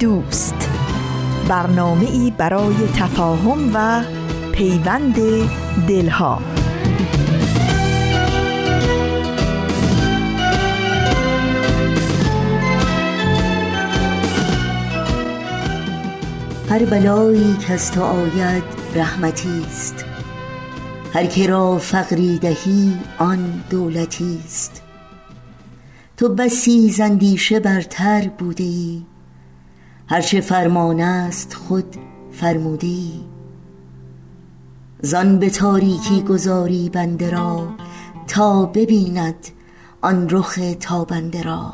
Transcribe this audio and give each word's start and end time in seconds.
دوست. 0.00 0.70
برنامه 1.48 2.10
ای 2.10 2.32
برای 2.38 2.74
تفاهم 2.96 3.70
و 3.74 4.04
پیوند 4.52 5.14
دلها. 5.88 6.42
هر 16.70 16.84
بلایی 16.84 17.56
که 17.56 17.72
از 17.72 17.92
تو 17.92 18.02
آید 18.02 18.64
رحمتی 18.94 19.64
است. 19.66 20.04
هر 21.12 21.26
که 21.26 21.46
را 21.46 21.78
فقری 21.78 22.38
دهی 22.38 22.98
آن 23.18 23.64
دولتی 23.70 24.38
است. 24.44 24.82
تو 26.16 26.28
بسی 26.28 26.88
زندیشه 26.88 27.60
برتر 27.60 28.28
بوده 28.38 28.64
ای. 28.64 29.02
هرچه 30.06 30.40
فرمان 30.40 31.00
است 31.00 31.54
خود 31.54 31.96
فرمودی. 32.32 33.24
زان 35.02 35.38
به 35.38 35.50
تاریکی 35.50 36.22
گذاری 36.22 36.88
بنده 36.88 37.30
را 37.30 37.68
تا 38.26 38.66
ببیند 38.66 39.48
آن 40.02 40.26
رخ 40.30 40.58
تابنده 40.80 41.42
را. 41.42 41.72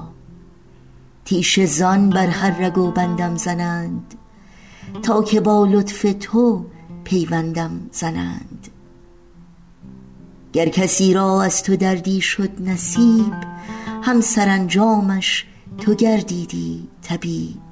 تیش 1.24 1.60
زان 1.60 2.10
بر 2.10 2.26
هر 2.26 2.66
رگ 2.66 2.78
و 2.78 2.90
بندم 2.90 3.36
زنند 3.36 4.14
تا 5.02 5.22
که 5.22 5.40
با 5.40 5.64
لطف 5.64 6.06
تو 6.20 6.66
پیوندم 7.04 7.80
زنند. 7.92 8.68
گر 10.52 10.68
کسی 10.68 11.14
را 11.14 11.42
از 11.42 11.62
تو 11.62 11.76
دردی 11.76 12.20
شد 12.20 12.50
نصیب 12.60 13.34
هم 14.02 14.20
سرانجامش 14.20 15.46
تو 15.78 15.94
گردیدی 15.94 16.88
طبیب. 17.02 17.69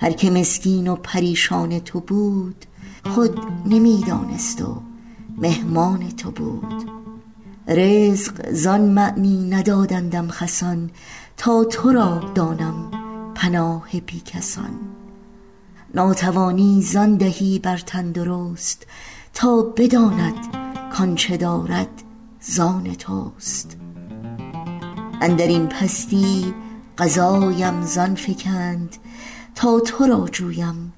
هر 0.00 0.12
که 0.12 0.30
مسکین 0.30 0.88
و 0.88 0.96
پریشان 0.96 1.78
تو 1.78 2.00
بود 2.00 2.64
خود 3.04 3.40
نمی‌دانست 3.66 4.62
و 4.62 4.82
مهمان 5.36 6.08
تو 6.08 6.30
بود. 6.30 6.90
رزق 7.68 8.50
زان 8.50 8.80
معنی 8.80 9.50
ندادندم 9.50 10.28
خسان 10.28 10.90
تا 11.36 11.64
تو 11.64 11.92
را 11.92 12.32
دانم 12.34 12.90
پناه 13.34 13.88
بی 14.06 14.20
کسان. 14.20 14.70
ناتوانی 15.94 16.82
زان 16.82 17.16
دهی 17.16 17.58
بر 17.58 17.78
تندرست 17.78 18.86
تا 19.34 19.62
بداند 19.76 20.34
کانچه 20.92 21.36
دارد 21.36 22.02
زان 22.40 22.94
توست. 22.94 23.76
اندر 25.20 25.46
این 25.46 25.66
پستی 25.66 26.54
قضایم 26.98 27.82
زان 27.82 28.14
فکند 28.14 28.96
تو 29.60 30.06
را 30.06 30.28
جویم 30.32 30.92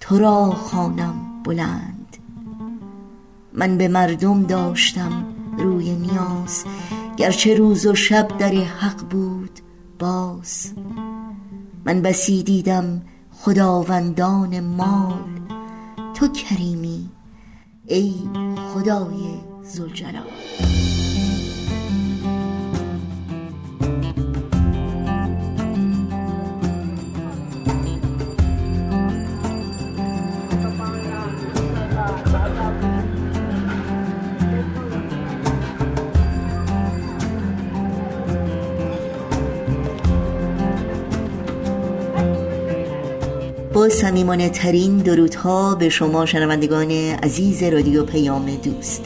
تو 0.00 0.18
را 0.18 0.50
خانم 0.50 1.42
بلند. 1.44 2.16
من 3.52 3.78
به 3.78 3.88
مردم 3.88 4.42
داشتم 4.42 5.24
روی 5.58 5.94
نیاز 5.94 6.64
گرچه 7.16 7.54
روز 7.54 7.86
و 7.86 7.94
شب 7.94 8.38
در 8.38 8.52
حق 8.52 9.08
بود 9.08 9.60
باز. 9.98 10.72
من 11.84 12.02
بسی 12.02 12.42
دیدم 12.42 13.02
خداوندان 13.32 14.60
مال 14.60 15.40
تو 16.14 16.28
کریمی 16.28 17.08
ای 17.86 18.14
خدای 18.74 19.40
زلجلال 19.62 20.22
با 43.76 43.88
سمیمانه 43.88 44.48
ترین 44.48 44.96
درودها 44.96 45.74
به 45.74 45.88
شما 45.88 46.26
شنوندگان 46.26 46.90
عزیز 47.22 47.62
رادیو 47.62 48.04
پیام 48.04 48.54
دوست. 48.54 49.04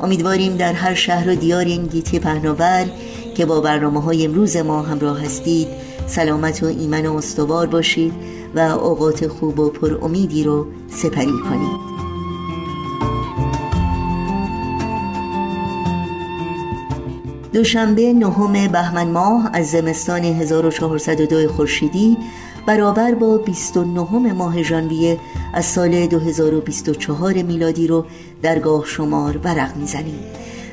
امیدواریم 0.00 0.56
در 0.56 0.72
هر 0.72 0.94
شهر 0.94 1.30
و 1.30 1.34
دیار 1.34 1.64
این 1.64 1.86
گیتی 1.86 2.18
پهناور 2.18 2.86
که 3.34 3.46
با 3.46 3.60
برنامه 3.60 4.02
های 4.02 4.24
امروز 4.24 4.56
ما 4.56 4.82
همراه 4.82 5.24
هستید 5.24 5.68
سلامت 6.06 6.62
و 6.62 6.66
ایمن 6.66 7.06
و 7.06 7.16
استوار 7.16 7.66
باشید 7.66 8.12
و 8.54 8.58
اوقات 8.58 9.26
خوب 9.26 9.58
و 9.58 9.70
پر 9.70 9.98
امیدی 10.02 10.44
رو 10.44 10.66
سپری 10.88 11.38
کنید. 11.48 11.96
دوشنبه 17.52 18.12
نهم 18.12 18.68
بهمن 18.68 19.10
ماه 19.10 19.50
از 19.52 19.70
زمستان 19.70 20.24
1402 20.24 21.48
خورشیدی 21.48 22.16
برابر 22.66 23.14
با 23.14 23.38
29 23.38 24.32
ماه 24.32 24.62
ژانویه 24.62 25.18
از 25.54 25.64
سال 25.64 26.06
2024 26.06 27.32
میلادی 27.32 27.86
رو 27.86 28.04
درگاه 28.42 28.84
شمار 28.86 29.36
ورق 29.44 29.76
می‌زنیم. 29.76 30.18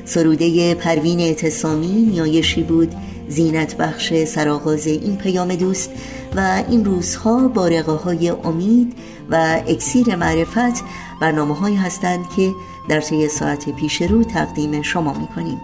سروده 0.04 0.74
پروین 0.74 1.20
اعتصامی 1.20 1.86
نیایشی 1.86 2.62
بود 2.62 2.94
زینت 3.28 3.76
بخش 3.76 4.24
سرآغاز 4.24 4.86
این 4.86 5.16
پیام 5.16 5.54
دوست 5.54 5.90
و 6.36 6.64
این 6.68 6.84
روزها 6.84 7.48
بارقه 7.48 7.92
های 7.92 8.28
امید 8.28 8.92
و 9.30 9.62
اکسیر 9.66 10.16
معرفت 10.16 10.84
برنامه 11.20 11.54
هایی 11.54 11.76
هستند 11.76 12.24
که 12.36 12.52
در 12.88 13.00
طی 13.00 13.28
ساعت 13.28 13.70
پیش 13.70 14.02
رو 14.02 14.24
تقدیم 14.24 14.82
شما 14.82 15.12
می‌کنیم. 15.12 15.60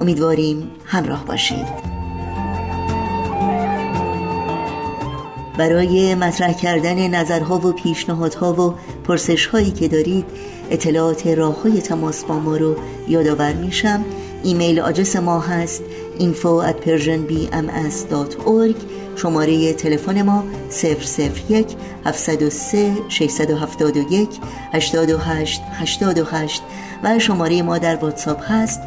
امیدواریم 0.00 0.70
همراه 0.84 1.24
باشید. 1.24 2.01
برای 5.62 6.14
مطرح 6.14 6.52
کردن 6.52 7.06
نظرها 7.08 7.56
و 7.68 7.72
پیشنهادها 7.72 8.52
و 8.52 8.74
پرسشهایی 9.04 9.70
که 9.70 9.88
دارید 9.88 10.24
اطلاعات 10.70 11.26
راه 11.26 11.62
های 11.62 11.80
تماس 11.80 12.24
با 12.24 12.38
ما 12.38 12.56
رو 12.56 12.76
یادآور 13.08 13.52
میشم. 13.52 14.04
ایمیل 14.42 14.80
آدرس 14.80 15.16
ما 15.16 15.40
هست 15.40 15.82
info 16.18 16.62
at 16.68 16.74
persianbms.org 16.86 18.76
شماره 19.16 19.72
تلفن 19.72 20.22
ما 20.22 20.44
001 20.82 21.66
703 22.04 22.92
671 23.08 24.28
828 24.72 25.62
828 25.72 26.62
و 27.02 27.18
شماره 27.18 27.62
ما 27.62 27.78
در 27.78 27.96
واتساپ 27.96 28.42
هست 28.42 28.80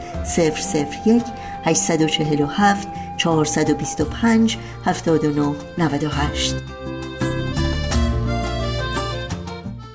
001 1.05 1.23
847 1.65 2.87
425 3.17 4.57
79 4.85 5.55
98 5.77 6.55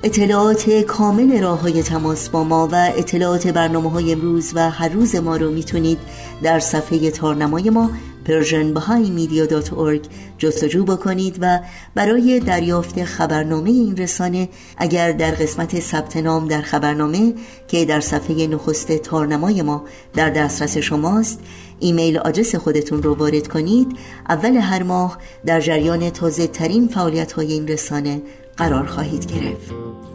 اطلاعات 0.03 0.71
کامل 0.71 1.43
راه 1.43 1.61
های 1.61 1.83
تماس 1.83 2.29
با 2.29 2.45
ما 2.45 2.69
و 2.73 2.75
اطلاعات 2.75 3.47
برنامه 3.47 3.91
های 3.91 4.13
امروز 4.13 4.53
و 4.55 4.71
هر 4.71 4.89
روز 4.89 5.17
ما 5.17 5.37
رو 5.37 5.51
می‌تونید 5.51 5.99
در 6.43 6.59
صفحه 6.59 7.11
تارنمای 7.11 7.71
ما 7.71 7.91
persianbahaimedia.org 8.31 10.09
جستجو 10.39 10.85
بکنید 10.85 11.39
و 11.41 11.61
برای 11.95 12.41
دریافت 12.41 13.05
خبرنامه 13.05 13.71
این 13.71 13.97
رسانه 13.97 14.49
اگر 14.77 15.13
در 15.13 15.31
قسمت 15.31 15.81
ثبت 15.81 16.17
نام 16.17 16.49
در 16.49 16.63
خبرنامه 16.63 17.35
که 17.69 17.85
در 17.85 18.01
صفحه 18.01 18.47
نخست 18.47 18.93
تارنمای 18.93 19.63
ما 19.63 19.85
در 20.15 20.31
دسترس 20.31 20.79
شماست 20.79 21.41
ایمیل 21.81 22.19
آدرس 22.19 22.55
خودتون 22.55 23.03
رو 23.03 23.15
وارد 23.15 23.49
کنید. 23.49 23.97
اول 24.29 24.57
هر 24.57 24.83
ماه 24.83 25.19
در 25.47 25.61
جریان 25.61 26.11
تازه 26.11 26.47
ترین 26.47 26.89
فعالیت 26.89 27.33
های 27.33 27.53
این 27.53 27.69
رسانه 27.69 28.23
قرار 28.57 28.87
خواهید 28.87 29.33
گرفت. 29.33 30.10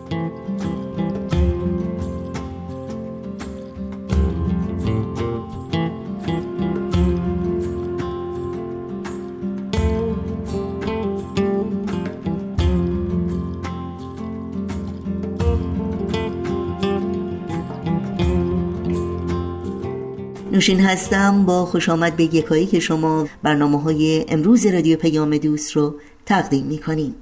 نوشین 20.66 20.86
هستم. 20.86 21.46
با 21.46 21.66
خوش 21.66 21.90
آمد 21.90 22.16
به 22.16 22.24
یکایی 22.24 22.66
که 22.66 22.80
شما 22.80 23.28
برنامه 23.44 23.82
های 23.82 24.26
امروز 24.28 24.66
رادیو 24.66 24.98
پیام 24.98 25.38
دوست 25.38 25.72
رو 25.72 25.96
تقدیم 26.26 26.66
می 26.66 26.78
کنیم 26.78 27.16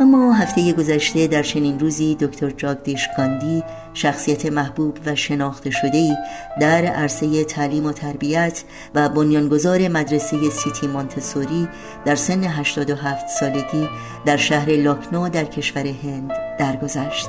اما 0.00 0.32
هفته 0.32 0.72
گذشته 0.72 1.26
در 1.26 1.42
چنین 1.42 1.78
روزی 1.80 2.14
دکتر 2.14 2.50
جاگدیش 2.50 3.08
گاندی 3.16 3.62
شخصیت 3.98 4.46
محبوب 4.46 4.98
و 5.06 5.14
شناخته 5.14 5.70
شده 5.70 5.98
ای 5.98 6.16
در 6.60 6.84
عرصه 6.84 7.44
تعلیم 7.44 7.86
و 7.86 7.92
تربیت 7.92 8.62
و 8.94 9.08
بنیانگذار 9.08 9.88
مدرسه 9.88 10.50
سیتی 10.50 10.86
مانتسوری 10.86 11.68
در 12.04 12.14
سن 12.14 12.44
87 12.44 13.28
سالگی 13.28 13.88
در 14.26 14.36
شهر 14.36 14.70
لاکنو 14.70 15.28
در 15.28 15.44
کشور 15.44 15.86
هند 15.86 16.32
درگذشت. 16.58 17.28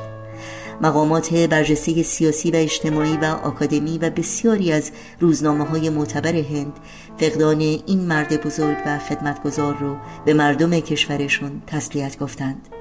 مقامات 0.81 1.33
برجسته 1.33 2.03
سیاسی 2.03 2.51
و 2.51 2.55
اجتماعی 2.55 3.17
و 3.17 3.25
آکادمی 3.25 3.97
و 3.97 4.09
بسیاری 4.09 4.71
از 4.71 4.91
روزنامه 5.19 5.65
های 5.65 5.89
معتبر 5.89 6.35
هند 6.35 6.73
فقدان 7.17 7.59
این 7.59 7.99
مرد 7.99 8.45
بزرگ 8.45 8.77
و 8.85 8.99
خدمتگزار 8.99 9.77
رو 9.77 9.97
به 10.25 10.33
مردم 10.33 10.79
کشورشون 10.79 11.61
تسلیت 11.67 12.19
گفتند 12.19 12.78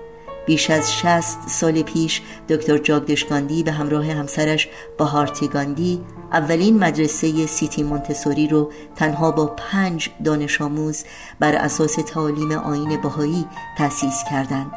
بیش 0.48 0.70
از 0.70 0.94
60 0.94 1.48
سال 1.48 1.82
پیش 1.82 2.22
دکتر 2.48 2.78
جاگدش 2.78 3.24
گاندی 3.24 3.62
به 3.62 3.72
همراه 3.72 4.06
همسرش 4.06 4.68
بهارتی 4.98 5.48
گاندی 5.48 6.00
اولین 6.32 6.78
مدرسه 6.78 7.46
سیتی 7.46 7.82
مونتسوری 7.82 8.48
رو 8.48 8.72
تنها 8.96 9.30
با 9.30 9.46
پنج 9.46 10.10
دانش 10.24 10.60
آموز 10.60 11.04
بر 11.40 11.54
اساس 11.54 11.94
تعالیم 11.94 12.52
آین 12.52 13.00
بهایی 13.00 13.46
تأسیس 13.78 14.24
کردند. 14.30 14.70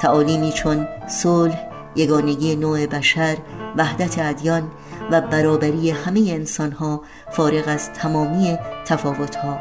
تعالیمی 0.00 0.52
چون 0.52 0.88
صلح 1.08 1.58
یگانگی 1.96 2.56
نوع 2.56 2.86
بشر 2.86 3.36
وحدت 3.76 4.18
ادیان 4.18 4.70
و 5.10 5.20
برابری 5.20 5.90
همه 5.90 6.20
انسانها 6.20 7.02
فارغ 7.32 7.64
از 7.66 7.92
تمامی 7.92 8.58
تفاوتها. 8.86 9.58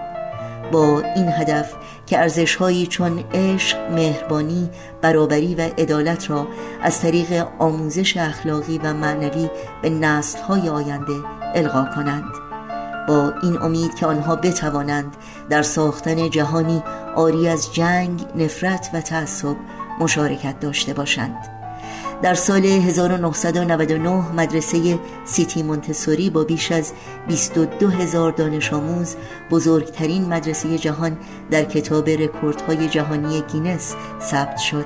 با 0.72 1.02
این 1.16 1.28
هدف 1.28 1.74
که 2.10 2.20
ارزشهایی 2.20 2.88
چون 2.88 3.24
عشق، 3.34 3.92
مهربانی، 3.92 4.70
برابری 5.02 5.56
و 5.56 5.62
عدالت 5.62 6.30
را 6.30 6.48
از 6.82 7.02
طریق 7.02 7.48
آموزش 7.60 8.18
اخلاقی 8.18 8.78
و 8.78 8.94
معنوی 8.94 9.50
به 9.82 9.90
نسلهای 9.90 10.70
آینده 10.70 11.14
القا 11.56 11.86
کنند. 11.96 12.34
با 13.08 13.34
این 13.44 13.62
امید 13.62 13.96
که 13.96 14.06
آنها 14.06 14.36
بتوانند 14.36 15.18
در 15.50 15.62
ساختن 15.62 16.30
جهانی 16.30 16.84
آری 17.16 17.48
از 17.48 17.74
جنگ، 17.74 18.26
نفرت 18.36 18.90
و 18.94 19.02
تعصب 19.02 19.56
مشارکت 20.00 20.60
داشته 20.60 20.94
باشند. 20.94 21.59
در 22.22 22.34
سال 22.34 22.66
1999 22.66 24.32
مدرسه 24.36 25.00
سیتی 25.26 25.64
مونتسوری 25.64 26.30
با 26.30 26.44
بیش 26.44 26.72
از 26.72 26.92
22 27.28 27.90
هزار 27.90 28.32
دانش 28.32 28.74
آموز 28.74 29.16
بزرگترین 29.52 30.26
مدرسه 30.26 30.78
جهان 30.78 31.18
در 31.52 31.64
کتاب 31.64 32.10
رکوردهای 32.10 32.88
جهانی 32.88 33.42
گینس 33.42 33.96
ثبت 34.22 34.58
شد 34.58 34.86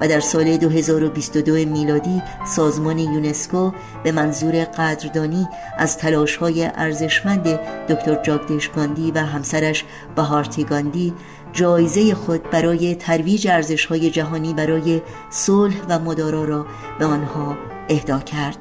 و 0.00 0.08
در 0.08 0.20
سال 0.20 0.56
2022 0.56 1.52
میلادی 1.52 2.22
سازمان 2.46 2.98
یونسکو 2.98 3.72
به 4.04 4.12
منظور 4.12 4.64
قدردانی 4.64 5.48
از 5.78 5.98
تلاش‌های 5.98 6.64
ارزشمند 6.64 7.60
دکتر 7.88 8.22
جاگدش 8.22 8.68
گاندی 8.68 9.10
و 9.10 9.18
همسرش 9.18 9.84
بهارتی 10.16 10.64
گاندی 10.64 11.14
جایزه 11.54 12.14
خود 12.14 12.50
برای 12.50 12.94
ترویج 12.94 13.48
ارزش‌های 13.48 14.10
جهانی 14.10 14.54
برای 14.54 15.02
صلح 15.30 15.74
و 15.88 15.98
مدارا 15.98 16.44
را 16.44 16.66
به 16.98 17.04
آنها 17.04 17.56
اهدا 17.88 18.18
کرد. 18.18 18.58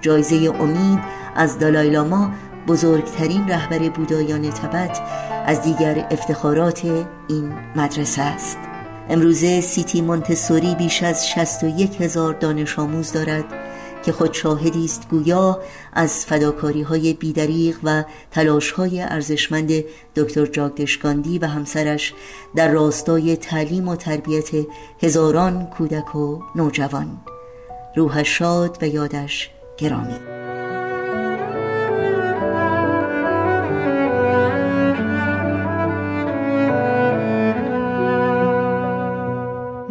جایزه 0.00 0.52
امید 0.60 0.98
از 1.36 1.58
دالایلاما 1.58 2.30
بزرگترین 2.68 3.48
رهبر 3.48 3.88
بودایان 3.88 4.50
تبت 4.50 5.00
از 5.46 5.62
دیگر 5.62 6.06
افتخارات 6.10 6.84
این 7.28 7.52
مدرسه 7.76 8.22
است. 8.22 8.58
امروزه 9.10 9.60
سیتی 9.60 10.00
مونتسوری 10.00 10.74
بیش 10.74 11.02
از 11.02 11.28
61 11.28 12.00
هزار 12.00 12.34
دانش 12.34 12.78
آموز 12.78 13.12
دارد 13.12 13.44
که 14.02 14.12
خود 14.12 14.34
شاهدی 14.34 14.84
است 14.84 15.08
گویا 15.10 15.60
از 15.92 16.26
فداکاری 16.26 16.82
های 16.82 17.12
بیدریق 17.12 17.78
و 17.84 18.04
تلاش 18.30 18.70
های 18.70 19.00
ارزشمند 19.00 19.70
دکتر 20.16 20.46
جاگدشگاندی 20.46 21.38
و 21.38 21.46
همسرش 21.46 22.14
در 22.56 22.68
راستای 22.68 23.36
تعلیم 23.36 23.88
و 23.88 23.96
تربیت 23.96 24.50
هزاران 25.02 25.66
کودک 25.66 26.16
و 26.16 26.42
نوجوان. 26.54 27.20
روحش 27.96 28.38
شاد 28.38 28.78
و 28.82 28.86
یادش 28.86 29.50
گرامی. 29.78 30.14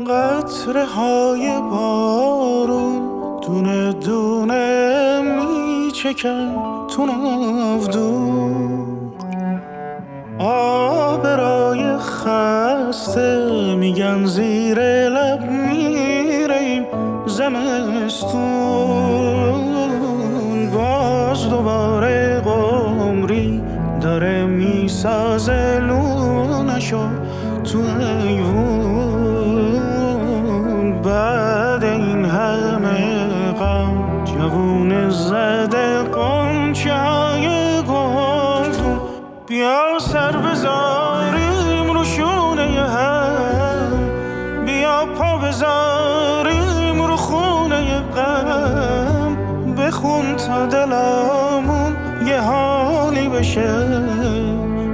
قطره 0.09 0.85
های 0.85 1.61
بارون 1.71 2.29
دونه 3.47 3.94
دونه 3.94 5.21
میچکن 5.21 6.56
تو 6.88 7.06
نافدون 7.06 9.13
آبرای 10.39 11.97
خسته 11.97 13.75
میگن 13.75 14.25
زیر 14.25 14.80
لب 15.09 15.51
میریم 15.51 16.86
زمستون. 17.25 18.39
باز 20.74 21.50
دوباره 21.50 22.39
قمری 22.39 23.62
داره 24.01 24.45
می‌سازه 24.45 25.80
لونشو 25.80 27.07
تو 27.63 27.80
ایوون. 27.80 29.49
زده 35.40 36.04
قنچه 36.04 36.94
های 36.94 37.48
گلدون. 37.81 39.00
بیا 39.48 40.00
سر 40.00 40.31
بذاریم 40.31 41.92
رو 41.92 42.04
شونه 42.04 42.81
هم 42.81 44.66
بیا 44.66 45.06
پا 45.18 45.38
بذاریم 45.38 47.02
رو 47.02 47.16
خونه 47.16 48.00
غم. 48.16 49.38
بخون 49.76 50.36
تا 50.36 50.66
دلامون 50.66 51.98
یه 52.28 52.42
حالی 52.42 53.30
بشه. 53.30 53.74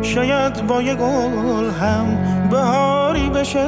شاید 0.02 0.68
با 0.68 0.82
یه 0.82 0.96
گل 0.96 1.70
هم 1.82 2.08
بهاری 2.50 3.30
بشه. 3.30 3.68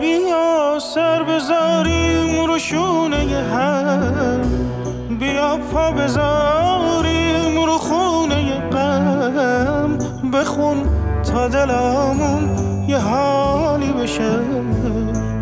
بیا 0.00 0.78
سر 0.78 1.22
بذاریم 1.22 2.44
رو 2.46 2.58
شونه 2.58 3.16
هم 3.54 4.71
بیا 5.32 5.56
پا 5.72 5.90
بذاریم 5.90 7.64
رو 7.66 7.78
خونه 7.78 8.60
غم. 8.72 9.98
بخون 10.32 10.76
تا 11.32 11.48
دلامون 11.48 12.50
یه 12.88 12.98
حالی 12.98 13.92
بشه. 13.92 14.30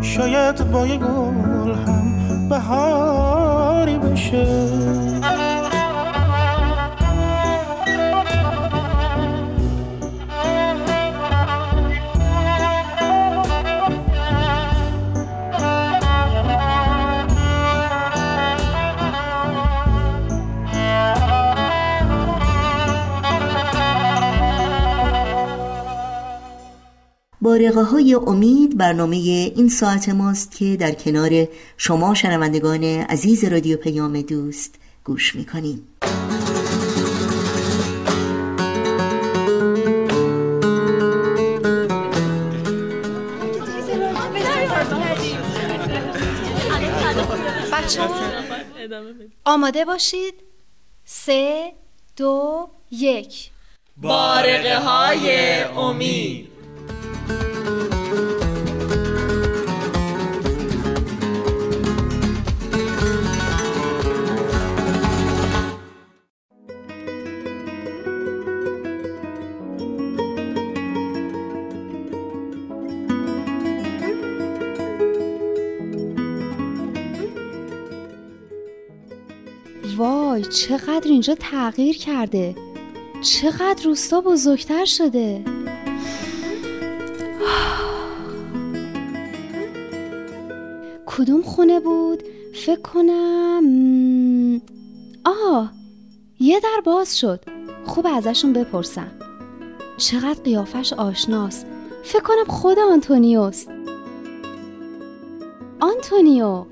شاید 0.01 0.71
با 0.71 0.87
یه 0.87 0.97
گل 0.97 1.73
هم 1.73 2.47
بهاری 2.49 3.97
بشه. 3.97 4.45
بارقه 27.43 27.81
های 27.81 28.13
امید 28.13 28.77
برنامه 28.77 29.15
این 29.55 29.69
ساعت 29.69 30.09
ماست 30.09 30.51
که 30.51 30.75
در 30.75 30.91
کنار 30.91 31.47
شما 31.77 32.13
شنوندگان 32.13 32.83
عزیز 32.83 33.45
رادیو 33.45 33.77
پیام 33.77 34.21
دوست 34.21 34.75
گوش 35.03 35.35
می‌کنیم. 35.35 35.87
بچه 47.73 48.01
آماده 49.45 49.85
باشید. 49.85 50.33
سه 51.05 51.71
دو 52.17 52.67
یک. 52.91 53.49
بارقه 53.97 54.79
های 54.79 55.55
امید. 55.63 56.50
چقدر 80.53 81.09
اینجا 81.09 81.35
تغییر 81.39 81.97
کرده؟ 81.97 82.55
چقدر 83.21 83.83
روستا 83.85 84.21
بزرگتر 84.21 84.85
شده؟ 84.85 85.43
کدوم 91.05 91.41
خونه 91.41 91.79
بود؟ 91.79 92.23
فکر 92.65 92.81
کنم 92.81 93.63
آه 95.25 95.71
یه 96.39 96.59
در 96.59 96.81
باز 96.85 97.19
شد. 97.19 97.45
خوب 97.85 98.07
ازشون 98.07 98.53
بپرسم. 98.53 99.11
چقدر 99.97 100.41
قیافش 100.43 100.93
آشناست. 100.93 101.65
فکر 102.03 102.23
کنم 102.23 102.45
خود 102.47 102.79
آنتونیوست. 102.79 103.69
آنتونیو. 105.79 106.65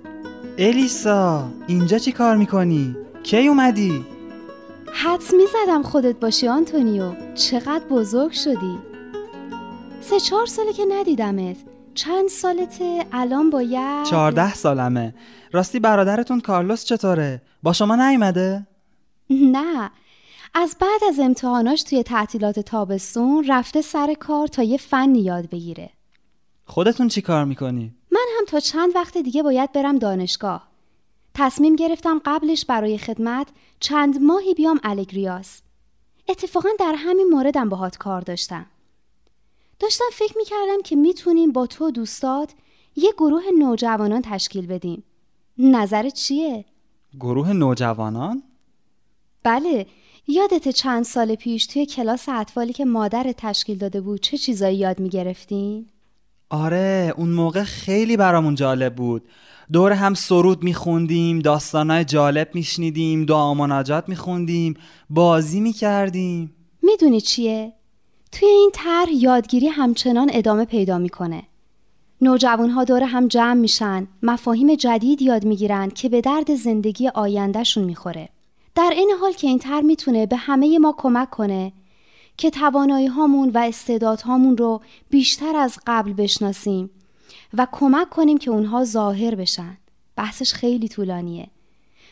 الیسا 0.57 1.48
اینجا 1.67 1.98
چی 1.98 2.12
کار 2.12 2.38
می‌کنی؟ 2.38 2.95
کی 3.24 3.48
اومدی؟ 3.48 4.06
حدس 4.94 5.34
می‌زدم 5.34 5.84
خودت 5.84 6.20
باشی 6.20 6.48
آنتونیو 6.48 7.34
چقدر 7.36 7.86
بزرگ 7.90 8.32
شدی 8.32 8.78
سه 10.02 10.20
چهار 10.20 10.46
ساله 10.46 10.74
که 10.74 10.86
ندیدمت 10.90 11.58
چند 11.94 12.30
سالته 12.30 13.06
الان 13.12 13.50
باید 13.50 14.06
چهارده 14.06 14.54
سالمه 14.54 15.16
راستی 15.52 15.80
برادرتون 15.80 16.40
کارلوس 16.40 16.84
چطوره؟ 16.86 17.42
با 17.64 17.74
شما 17.74 17.96
نیومده؟ 17.96 18.68
نه 19.30 19.92
از 20.54 20.76
بعد 20.82 21.04
از 21.10 21.20
امتحاناش 21.20 21.84
توی 21.84 22.04
تعطیلات 22.04 22.60
تابستون 22.60 23.46
رفته 23.48 23.82
سر 23.82 24.14
کار 24.14 24.48
تا 24.48 24.64
یه 24.64 24.78
فن 24.78 25.16
یاد 25.16 25.50
بگیره 25.50 25.90
خودتون 26.66 27.08
چی 27.08 27.22
کار 27.22 27.46
می‌کنی؟ 27.46 27.94
من 28.12 28.26
هم 28.38 28.46
تا 28.48 28.60
چند 28.60 28.96
وقت 28.96 29.18
دیگه 29.18 29.44
باید 29.44 29.72
برم 29.72 29.98
دانشگاه 29.98 30.69
تصمیم 31.39 31.75
گرفتم 31.75 32.22
قبلش 32.25 32.65
برای 32.65 32.98
خدمت 32.98 33.48
چند 33.79 34.22
ماهی 34.22 34.53
بیام 34.53 34.79
الگریاس 34.84 35.62
اتفاقا 36.29 36.69
در 36.79 36.96
همین 36.98 37.27
موردم 37.27 37.69
باهات 37.69 37.98
کار 37.98 38.22
داشتم 38.22 38.65
داشتم 39.79 40.05
فکر 40.13 40.38
می‌کردم 40.38 40.81
که 40.84 40.96
می‌تونیم 40.96 41.51
با 41.51 41.67
تو 41.67 41.91
دوستات 41.91 42.53
یه 42.96 43.12
گروه 43.17 43.43
نوجوانان 43.60 44.22
تشکیل 44.22 44.67
بدیم 44.67 45.03
نظرت 45.58 46.13
چیه؟ 46.13 46.65
گروه 47.19 47.53
نوجوانان؟ 47.53 48.43
بله 49.43 49.88
یادت 50.27 50.69
چند 50.69 51.03
سال 51.03 51.36
پیش 51.36 51.65
توی 51.65 51.86
کلاس 51.86 52.29
اطفالی 52.29 52.74
که 52.74 52.86
مادر 52.86 53.31
تشکیل 53.38 53.77
داده 53.77 54.01
بود 54.01 54.19
چه 54.19 54.38
چیزایی 54.38 54.77
یاد 54.77 55.00
می‌گرفتین؟ 55.00 55.89
آره 56.50 57.13
اون 57.18 57.29
موقع 57.29 57.63
خیلی 57.63 58.18
برامون 58.18 58.56
جالب 58.56 58.96
بود. 58.96 59.24
دور 59.72 59.91
هم 59.91 60.13
سرود 60.13 60.63
میخوندیم 60.63 61.39
داستانهای 61.39 62.06
جالب 62.06 62.50
میشنیدیم 62.53 63.25
دعا 63.25 63.53
مناجات 63.53 64.10
میخوندیم 64.10 64.74
بازی 65.10 65.60
می‌کردیم. 65.60 66.56
می‌دونی 66.82 67.22
چیه؟ 67.22 67.74
توی 68.32 68.48
این 68.50 68.70
طرح 68.74 69.10
یادگیری 69.13 69.68
همچنان 69.68 70.29
ادامه 70.34 70.65
پیدا 70.65 70.98
می‌کنه. 70.98 71.44
نوجوانها 72.22 72.84
دور 72.84 73.03
هم 73.03 73.27
جمع 73.27 73.53
میشن 73.53 74.08
مفاهیم 74.24 74.75
جدید 74.75 75.22
یاد 75.22 75.46
می‌گیرن 75.46 75.89
که 75.89 76.10
به 76.10 76.22
درد 76.22 76.56
زندگی 76.56 77.08
آیندهشون 77.08 77.84
می‌خوره. 77.84 78.29
در 78.75 78.94
این 78.96 79.12
حال 79.22 79.32
که 79.32 79.48
این 79.48 79.60
طرح 79.60 79.82
می‌تونه 79.82 80.25
به 80.25 80.36
همه 80.36 80.79
ما 80.79 80.96
کمک 80.98 81.29
کنه 81.29 81.72
که 82.39 82.50
توانایی 82.50 83.08
هامون 83.08 83.50
و 83.50 83.58
استعدادهامون 83.58 84.58
رو 84.58 84.81
بیشتر 85.10 85.55
از 85.55 85.77
قبل 85.88 86.13
بشناسیم 86.13 86.89
و 87.53 87.67
کمک 87.72 88.10
کنیم 88.10 88.38
که 88.38 88.51
اونها 88.51 88.84
ظاهر 88.84 89.36
بشن. 89.36 89.77
بحثش 90.15 90.53
خیلی 90.53 90.88
طولانیه. 90.88 91.48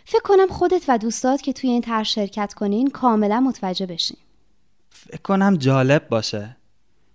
فکر 0.06 0.22
کنم 0.22 0.48
خودت 0.48 0.84
و 0.88 0.98
دوستات 0.98 1.42
که 1.42 1.54
توی 1.54 1.70
این 1.70 1.82
طرح 1.82 2.04
شرکت 2.04 2.54
کنین 2.54 2.90
کاملا 2.90 3.40
متوجه 3.40 3.86
بشین. 3.86 4.18
فکر 4.90 5.22
کنم 5.22 5.56
جالب 5.56 6.10
باشه. 6.10 6.58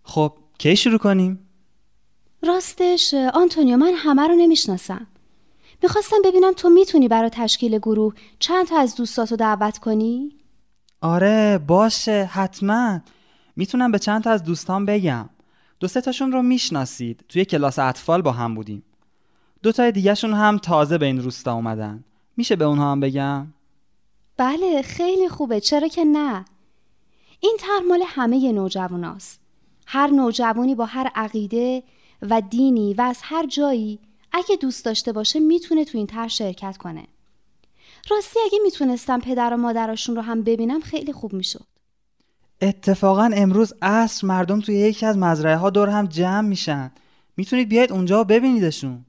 خب 0.02 0.32
کی 0.58 0.76
شروع 0.76 0.98
کنیم؟ 0.98 1.48
راستش 2.42 3.14
آنتونیو 3.14 3.76
من 3.76 3.92
همه 3.96 4.28
رو 4.28 4.34
نمی‌شناسم. 4.34 5.06
می‌خواستم 5.82 6.16
ببینم 6.24 6.52
تو 6.52 6.68
می‌تونی 6.68 7.08
برای 7.08 7.30
تشکیل 7.30 7.78
گروه 7.78 8.14
چند 8.38 8.66
تا 8.66 8.78
از 8.78 8.94
دوستاتو 8.96 9.36
دعوت 9.36 9.78
کنی؟ 9.78 10.41
آره 11.02 11.58
باشه 11.66 12.24
حتما. 12.32 13.00
می‌تونم 13.56 13.92
به 13.92 13.98
چند 13.98 14.22
تا 14.24 14.30
از 14.30 14.44
دوستان 14.44 14.86
بگم. 14.86 15.28
دو 15.80 15.88
سه 15.88 16.00
تاشون 16.00 16.32
رو 16.32 16.42
می‌شناسید. 16.42 17.24
توی 17.28 17.44
کلاس 17.44 17.78
اطفال 17.78 18.22
با 18.22 18.32
هم 18.32 18.54
بودیم. 18.54 18.82
دو 19.62 19.72
تای 19.72 19.92
دیگهشون 19.92 20.34
هم 20.34 20.58
تازه 20.58 20.98
به 20.98 21.06
این 21.06 21.22
روستا 21.22 21.54
اومدن. 21.54 22.04
میشه 22.36 22.56
به 22.56 22.64
اونها 22.64 22.92
هم 22.92 23.00
بگم؟ 23.00 23.46
بله 24.36 24.82
خیلی 24.82 25.28
خوبه. 25.28 25.60
چرا 25.60 25.88
که 25.88 26.04
نه؟ 26.04 26.44
این 27.40 27.56
طرح 27.60 27.82
مال 27.88 28.02
همه 28.06 28.52
نوجواناست 28.52 29.40
هر 29.86 30.06
نوجوانی 30.06 30.74
با 30.74 30.84
هر 30.84 31.10
عقیده 31.14 31.82
و 32.22 32.40
دینی 32.40 32.94
و 32.94 33.02
از 33.02 33.18
هر 33.22 33.46
جایی 33.46 33.98
اگه 34.32 34.56
دوست 34.56 34.84
داشته 34.84 35.12
باشه 35.12 35.40
می‌تونه 35.40 35.84
تو 35.84 35.98
این 35.98 36.06
طرح 36.06 36.28
شرکت 36.28 36.76
کنه. 36.76 37.06
راستی 38.10 38.40
اگه 38.44 38.58
می‌تونستم 38.62 39.20
پدر 39.20 39.54
و 39.54 39.56
مادرشون 39.56 40.16
رو 40.16 40.22
هم 40.22 40.42
ببینم 40.42 40.80
خیلی 40.80 41.12
خوب 41.12 41.32
می‌شد. 41.32 41.64
اتفاقا 42.62 43.30
امروز 43.34 43.74
عصر 43.82 44.26
مردم 44.26 44.60
توی 44.60 44.74
یکی 44.74 45.06
از 45.06 45.18
مزرعه 45.18 45.56
ها 45.56 45.70
دور 45.70 45.88
هم 45.88 46.06
جمع 46.06 46.48
میشن. 46.48 46.92
می‌تونید 47.36 47.68
بیاید 47.68 47.92
اونجا 47.92 48.20
و 48.20 48.24
ببینیدشون. 48.24 49.04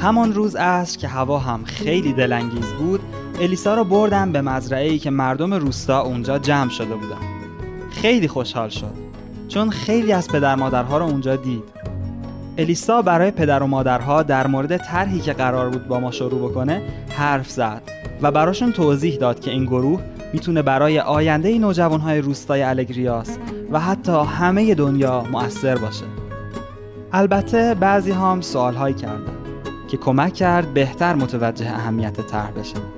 همان 0.00 0.32
روز 0.32 0.56
عصر 0.56 0.98
که 0.98 1.08
هوا 1.08 1.38
هم 1.38 1.64
خیلی 1.64 2.12
دلانگیز 2.12 2.66
بود 2.66 3.00
الیسا 3.40 3.74
رو 3.74 3.84
بردم 3.84 4.32
به 4.32 4.40
مزرعه 4.40 4.90
ای 4.90 4.98
که 4.98 5.10
مردم 5.10 5.54
روستا 5.54 6.00
اونجا 6.00 6.38
جمع 6.38 6.70
شده 6.70 6.94
بودن. 6.96 7.37
خیلی 8.02 8.28
خوشحال 8.28 8.68
شد. 8.68 8.92
چون 9.48 9.70
خیلی 9.70 10.12
از 10.12 10.28
پدر 10.28 10.54
مادرها 10.54 10.98
رو 10.98 11.04
اونجا 11.04 11.36
دید. 11.36 11.62
الیسا 12.58 13.02
برای 13.02 13.30
پدر 13.30 13.62
و 13.62 13.66
مادرها 13.66 14.22
در 14.22 14.46
مورد 14.46 14.76
طرحی 14.76 15.20
که 15.20 15.32
قرار 15.32 15.68
بود 15.68 15.88
با 15.88 16.00
ما 16.00 16.10
شروع 16.10 16.50
بکنه 16.50 16.82
حرف 17.08 17.50
زد 17.50 17.82
و 18.22 18.30
براشون 18.30 18.72
توضیح 18.72 19.16
داد 19.16 19.40
که 19.40 19.50
این 19.50 19.64
گروه 19.64 20.00
می‌تونه 20.32 20.62
برای 20.62 21.00
آینده 21.00 21.58
نوجوانهای 21.58 22.20
روستای 22.20 22.62
الگریاس 22.62 23.38
و 23.72 23.80
حتی 23.80 24.12
همه 24.12 24.74
دنیا 24.74 25.24
مؤثر 25.32 25.76
باشه. 25.76 26.04
البته 27.12 27.74
بعضی 27.74 28.10
هم 28.10 28.40
سوالهایی 28.40 28.94
کردن 28.94 29.36
که 29.88 29.96
کمک 29.96 30.34
کرد 30.34 30.74
بهتر 30.74 31.14
متوجه 31.14 31.66
اهمیت 31.66 32.20
طرح 32.20 32.50
بشه. 32.50 32.97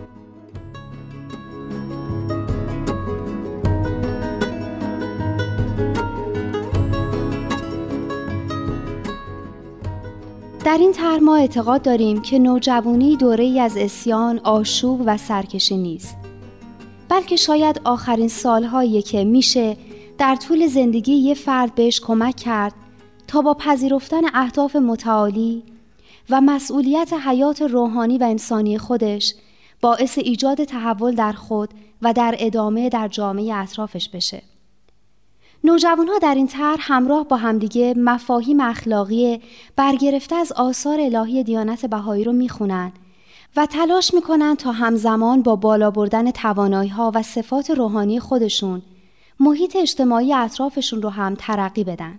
در 10.64 10.78
این 10.78 10.92
طرح 10.92 11.18
ما 11.18 11.36
اعتقاد 11.36 11.82
داریم 11.82 12.22
که 12.22 12.38
نوجوانی 12.38 13.16
دوره 13.16 13.44
ای 13.44 13.60
از 13.60 13.76
اسیان، 13.76 14.38
آشوب 14.38 15.02
و 15.06 15.16
سرکشی 15.16 15.76
نیست. 15.76 16.16
بلکه 17.08 17.36
شاید 17.36 17.80
آخرین 17.84 18.28
سالهایی 18.28 19.02
که 19.02 19.24
میشه 19.24 19.76
در 20.18 20.36
طول 20.36 20.66
زندگی 20.66 21.12
یه 21.12 21.34
فرد 21.34 21.74
بهش 21.74 22.00
کمک 22.00 22.36
کرد 22.36 22.72
تا 23.26 23.40
با 23.40 23.54
پذیرفتن 23.54 24.20
اهداف 24.34 24.76
متعالی 24.76 25.62
و 26.30 26.40
مسئولیت 26.40 27.12
حیات 27.12 27.62
روحانی 27.62 28.18
و 28.18 28.24
انسانی 28.24 28.78
خودش 28.78 29.34
باعث 29.80 30.18
ایجاد 30.18 30.64
تحول 30.64 31.14
در 31.14 31.32
خود 31.32 31.70
و 32.02 32.12
در 32.12 32.34
ادامه 32.38 32.88
در 32.88 33.08
جامعه 33.08 33.54
اطرافش 33.54 34.08
بشه. 34.08 34.42
نوجوانها 35.64 36.18
در 36.18 36.34
این 36.34 36.46
طرح 36.46 36.78
همراه 36.80 37.28
با 37.28 37.36
همدیگه 37.36 37.94
مفاهیم 37.96 38.60
اخلاقی 38.60 39.40
برگرفته 39.76 40.36
از 40.36 40.52
آثار 40.52 41.00
الهی 41.00 41.44
دیانت 41.44 41.86
بهایی 41.86 42.24
رو 42.24 42.32
می‌خونن 42.32 42.92
و 43.56 43.66
تلاش 43.66 44.14
می‌کنن 44.14 44.56
تا 44.56 44.72
همزمان 44.72 45.42
با 45.42 45.56
بالا 45.56 45.90
بردن 45.90 46.30
توانایی 46.30 46.90
ها 46.90 47.12
و 47.14 47.22
صفات 47.22 47.70
روحانی 47.70 48.20
خودشون 48.20 48.82
محیط 49.40 49.76
اجتماعی 49.76 50.34
اطرافشون 50.34 51.02
رو 51.02 51.08
هم 51.08 51.34
ترقی 51.34 51.84
بدن. 51.84 52.18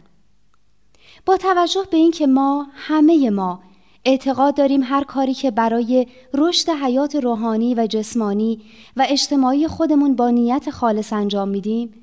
با 1.25 1.37
توجه 1.37 1.83
به 1.91 1.97
اینکه 1.97 2.27
ما 2.27 2.67
همه 2.75 3.29
ما 3.29 3.59
اعتقاد 4.05 4.55
داریم 4.55 4.83
هر 4.83 5.03
کاری 5.03 5.33
که 5.33 5.51
برای 5.51 6.07
رشد 6.33 6.69
حیات 6.69 7.15
روحانی 7.15 7.75
و 7.75 7.87
جسمانی 7.87 8.61
و 8.97 9.05
اجتماعی 9.09 9.67
خودمون 9.67 10.15
با 10.15 10.29
نیت 10.29 10.69
خالص 10.69 11.13
انجام 11.13 11.49
میدیم 11.49 12.00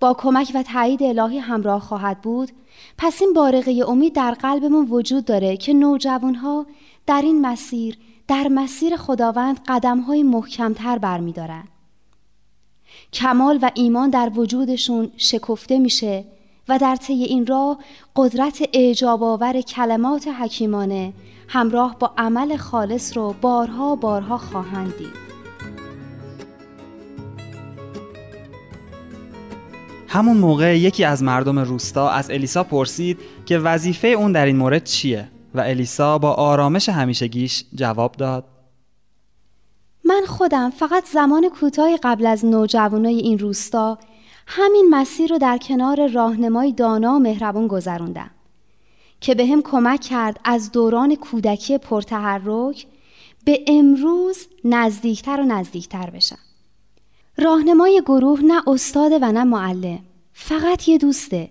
با 0.00 0.14
کمک 0.14 0.52
و 0.54 0.62
تایید 0.62 1.02
الهی 1.02 1.38
همراه 1.38 1.80
خواهد 1.80 2.20
بود 2.20 2.50
پس 2.98 3.22
این 3.22 3.32
بارقه 3.32 3.84
امید 3.88 4.14
در 4.14 4.30
قلبمون 4.30 4.86
وجود 4.90 5.24
داره 5.24 5.56
که 5.56 5.72
نوجوانها 5.72 6.66
در 7.06 7.22
این 7.22 7.40
مسیر 7.40 7.98
در 8.28 8.48
مسیر 8.48 8.96
خداوند 8.96 9.60
قدم 9.68 10.00
های 10.00 10.22
محکمتر 10.22 10.98
برمیدارن 10.98 11.64
کمال 13.12 13.58
و 13.62 13.70
ایمان 13.74 14.10
در 14.10 14.30
وجودشون 14.34 15.10
شکفته 15.16 15.78
میشه 15.78 16.24
و 16.68 16.78
در 16.78 16.96
طی 16.96 17.12
این 17.24 17.46
راه 17.46 17.78
قدرت 18.16 18.68
اعجاب 18.72 19.22
آور 19.22 19.60
کلمات 19.60 20.28
حکیمانه 20.28 21.12
همراه 21.48 21.96
با 21.98 22.12
عمل 22.18 22.56
خالص 22.56 23.16
رو 23.16 23.34
بارها 23.40 23.96
بارها 23.96 24.38
خواهند 24.38 24.96
دید. 24.96 25.27
همون 30.08 30.36
موقع 30.36 30.78
یکی 30.78 31.04
از 31.04 31.22
مردم 31.22 31.58
روستا 31.58 32.10
از 32.10 32.30
الیسا 32.30 32.64
پرسید 32.64 33.18
که 33.46 33.58
وظیفه 33.58 34.08
اون 34.08 34.32
در 34.32 34.46
این 34.46 34.56
مورد 34.56 34.84
چیه 34.84 35.28
و 35.54 35.60
الیسا 35.60 36.18
با 36.18 36.32
آرامش 36.32 36.88
همیشگیش 36.88 37.64
جواب 37.74 38.12
داد 38.12 38.44
من 40.04 40.22
خودم 40.26 40.70
فقط 40.70 41.04
زمان 41.06 41.48
کوتاهی 41.48 41.96
قبل 41.96 42.26
از 42.26 42.44
نوجوانای 42.44 43.14
این 43.14 43.38
روستا 43.38 43.98
همین 44.46 44.86
مسیر 44.90 45.30
رو 45.30 45.38
در 45.38 45.58
کنار 45.58 46.06
راهنمای 46.06 46.72
دانا 46.72 47.12
و 47.12 47.18
مهربون 47.18 47.66
گذروندم 47.66 48.30
که 49.20 49.34
به 49.34 49.46
هم 49.46 49.62
کمک 49.62 50.00
کرد 50.00 50.40
از 50.44 50.72
دوران 50.72 51.14
کودکی 51.14 51.78
پرتحرک 51.78 52.86
به 53.44 53.64
امروز 53.66 54.46
نزدیکتر 54.64 55.40
و 55.40 55.44
نزدیکتر 55.44 56.10
بشم. 56.10 56.38
راهنمای 57.38 58.02
گروه 58.06 58.40
نه 58.40 58.62
استاده 58.66 59.18
و 59.22 59.32
نه 59.32 59.44
معلم 59.44 59.98
فقط 60.32 60.88
یه 60.88 60.98
دوسته. 60.98 61.50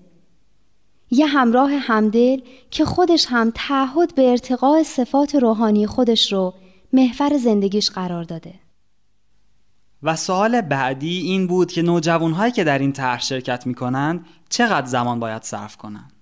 یه 1.12 1.26
همراه 1.26 1.72
همدل 1.72 2.42
که 2.72 2.86
خودش 2.86 3.26
هم 3.30 3.52
تعهد 3.56 4.16
به 4.16 4.30
ارتقاء 4.30 4.84
صفات 4.84 5.36
روحانی 5.36 5.88
خودش 5.88 6.34
رو 6.34 6.54
محور 6.94 7.38
زندگیش 7.38 7.90
قرار 7.90 8.24
داده. 8.24 8.54
و 10.04 10.16
سوال 10.16 10.62
بعدی 10.62 11.20
این 11.20 11.48
بود 11.48 11.72
که 11.72 11.82
نوجوانهایی 11.82 12.52
که 12.52 12.64
در 12.64 12.80
این 12.80 12.92
طرح 12.94 13.22
شرکت 13.22 13.68
می 13.68 13.76
کنند 13.76 14.26
چقدر 14.50 14.88
زمان 14.88 15.20
باید 15.20 15.44
صرف 15.44 15.78
کنند؟ 15.78 16.14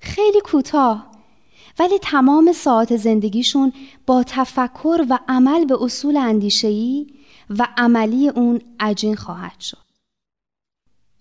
خیلی 0.00 0.40
کوتاه. 0.40 1.10
ولی 1.78 1.98
تمام 1.98 2.52
ساعت 2.52 2.96
زندگیشون 2.96 3.72
با 4.06 4.22
تفکر 4.26 5.06
و 5.10 5.18
عمل 5.28 5.64
به 5.64 5.82
اصول 5.82 6.16
اندیشه‌ای 6.16 7.06
و 7.50 7.68
عملی 7.76 8.28
اون 8.28 8.60
عجین 8.80 9.16
خواهد 9.16 9.60
شد. 9.60 9.78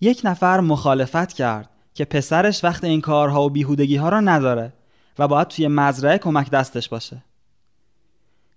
یک 0.02 0.22
نفر 0.24 0.60
مخالفت 0.60 1.34
کرد 1.34 1.70
که 1.94 2.06
پسرش 2.06 2.64
وقت 2.64 2.84
این 2.84 3.02
کارها 3.02 3.46
و 3.46 3.50
بیهودگی 3.50 3.96
ها 3.96 4.10
را 4.10 4.20
نداره 4.20 4.74
و 5.20 5.28
باید 5.28 5.48
توی 5.48 5.68
مزرعه 5.68 6.18
کمک 6.18 6.50
دستش 6.50 6.90
باشه. 6.90 7.24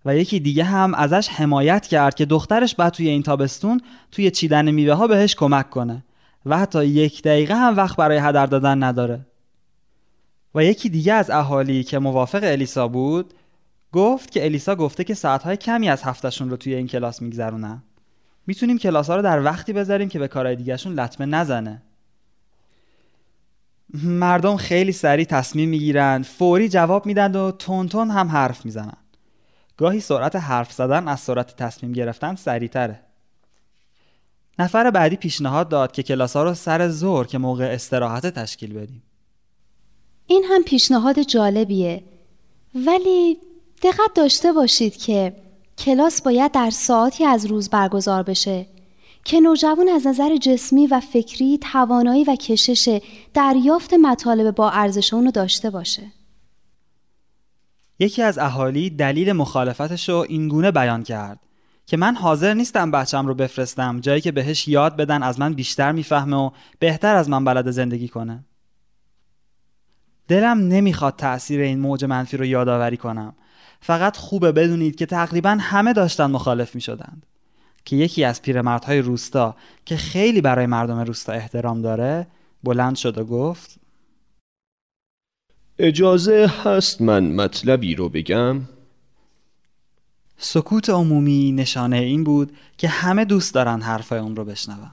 و 0.04 0.16
یکی 0.16 0.40
دیگه 0.40 0.64
هم 0.64 0.94
ازش 0.94 1.28
حمایت 1.28 1.86
کرد 1.86 2.14
که 2.14 2.24
دخترش 2.24 2.74
باید 2.74 2.92
توی 2.92 3.08
این 3.08 3.22
تابستون 3.22 3.80
توی 4.12 4.30
چیدن 4.30 4.70
میوه 4.70 4.94
ها 4.94 5.06
بهش 5.06 5.34
کمک 5.34 5.70
کنه 5.70 6.04
و 6.46 6.58
حتی 6.58 6.86
یک 6.86 7.22
دقیقه 7.22 7.54
هم 7.54 7.76
وقت 7.76 7.96
برای 7.96 8.18
هدر 8.18 8.46
دادن 8.46 8.82
نداره. 8.82 9.26
و 10.54 10.64
یکی 10.64 10.88
دیگه 10.88 11.12
از 11.12 11.30
اهالی 11.30 11.84
که 11.84 11.98
موافق 11.98 12.40
الیسا 12.42 12.88
بود 12.88 13.34
گفت 13.92 14.30
که 14.30 14.44
الیسا 14.44 14.76
گفته 14.76 15.04
که 15.04 15.14
ساعتهای 15.14 15.56
کمی 15.56 15.88
از 15.88 16.02
هفتهشون 16.02 16.50
رو 16.50 16.56
توی 16.56 16.74
این 16.74 16.86
کلاس 16.86 17.22
میگذرونن. 17.22 17.82
می‌تونیم 18.46 18.78
کلاس 18.78 19.10
ها 19.10 19.16
رو 19.16 19.22
در 19.22 19.44
وقتی 19.44 19.72
بذاریم 19.72 20.08
که 20.08 20.18
به 20.18 20.28
کارهای 20.28 20.56
دیگهشون 20.56 21.00
لطمه 21.00 21.26
نزنه. 21.26 21.82
مردم 24.04 24.56
خیلی 24.56 24.92
سریع 24.92 25.24
تصمیم 25.24 25.68
می‌گیرن 25.68 26.22
فوری 26.22 26.68
جواب 26.68 27.06
میدن 27.06 27.36
و 27.36 27.50
تون 27.50 27.88
تون 27.88 28.10
هم 28.10 28.28
حرف 28.28 28.64
می‌زنن. 28.64 28.96
گاهی 29.76 30.00
سرعت 30.00 30.36
حرف 30.36 30.72
زدن 30.72 31.08
از 31.08 31.20
سرعت 31.20 31.56
تصمیم 31.56 31.92
گرفتن 31.92 32.34
سریعتره. 32.34 33.00
نفر 34.58 34.90
بعدی 34.90 35.16
پیشنهاد 35.16 35.68
داد 35.68 35.92
که 35.92 36.02
کلاس 36.02 36.36
ها 36.36 36.42
رو 36.42 36.54
سر 36.54 36.88
زور 36.88 37.26
که 37.26 37.38
موقع 37.38 37.64
استراحت 37.64 38.26
تشکیل 38.26 38.72
بدیم. 38.72 39.02
این 40.26 40.44
هم 40.50 40.62
پیشنهاد 40.62 41.22
جالبیه. 41.22 42.02
ولی 42.74 43.38
دقت 43.82 44.14
داشته 44.14 44.52
باشید 44.52 44.96
که 44.96 45.32
کلاس 45.78 46.22
باید 46.22 46.52
در 46.52 46.70
ساعتی 46.70 47.24
از 47.24 47.46
روز 47.46 47.70
برگزار 47.70 48.22
بشه 48.22 48.66
که 49.24 49.40
نوجوان 49.40 49.88
از 49.88 50.06
نظر 50.06 50.36
جسمی 50.36 50.86
و 50.86 51.00
فکری 51.00 51.58
توانایی 51.58 52.24
و 52.24 52.36
کشش 52.36 53.00
دریافت 53.34 53.94
مطالب 53.94 54.54
با 54.54 54.70
ارزش 54.70 55.14
اونو 55.14 55.30
داشته 55.30 55.70
باشه. 55.70 56.02
یکی 57.98 58.22
از 58.22 58.38
اهالی 58.38 58.90
دلیل 58.90 59.32
مخالفتش 59.32 60.08
رو 60.08 60.26
اینگونه 60.28 60.70
بیان 60.70 61.02
کرد 61.02 61.40
که 61.86 61.96
من 61.96 62.14
حاضر 62.14 62.54
نیستم 62.54 62.90
بچم 62.90 63.26
رو 63.26 63.34
بفرستم 63.34 64.00
جایی 64.00 64.20
که 64.20 64.32
بهش 64.32 64.68
یاد 64.68 64.96
بدن 64.96 65.22
از 65.22 65.40
من 65.40 65.54
بیشتر 65.54 65.92
می‌فهمه 65.92 66.36
و 66.36 66.50
بهتر 66.78 67.16
از 67.16 67.28
من 67.28 67.44
بلد 67.44 67.70
زندگی 67.70 68.08
کنه. 68.08 68.44
دلم 70.28 70.58
نمی‌خواد 70.58 71.16
تأثیر 71.16 71.60
این 71.60 71.80
موج 71.80 72.04
منفی 72.04 72.36
رو 72.36 72.44
یادآوری 72.44 72.96
کنم 72.96 73.34
فقط 73.80 74.16
خوبه 74.16 74.52
بدونید 74.52 74.96
که 74.96 75.06
تقریبا 75.06 75.58
همه 75.60 75.92
داشتن 75.92 76.26
مخالف 76.26 76.74
می 76.74 76.80
شدند 76.80 77.26
که 77.84 77.96
یکی 77.96 78.24
از 78.24 78.42
پیرمردهای 78.42 78.98
روستا 78.98 79.56
که 79.84 79.96
خیلی 79.96 80.40
برای 80.40 80.66
مردم 80.66 80.98
روستا 80.98 81.32
احترام 81.32 81.82
داره 81.82 82.26
بلند 82.64 82.96
شد 82.96 83.18
و 83.18 83.24
گفت 83.24 83.80
اجازه 85.78 86.52
هست 86.64 87.00
من 87.00 87.32
مطلبی 87.32 87.94
رو 87.94 88.08
بگم؟ 88.08 88.60
سکوت 90.36 90.90
عمومی 90.90 91.52
نشانه 91.52 91.96
این 91.96 92.24
بود 92.24 92.56
که 92.78 92.88
همه 92.88 93.24
دوست 93.24 93.54
دارن 93.54 93.80
حرفای 93.80 94.18
اون 94.18 94.36
رو 94.36 94.44
بشنون 94.44 94.90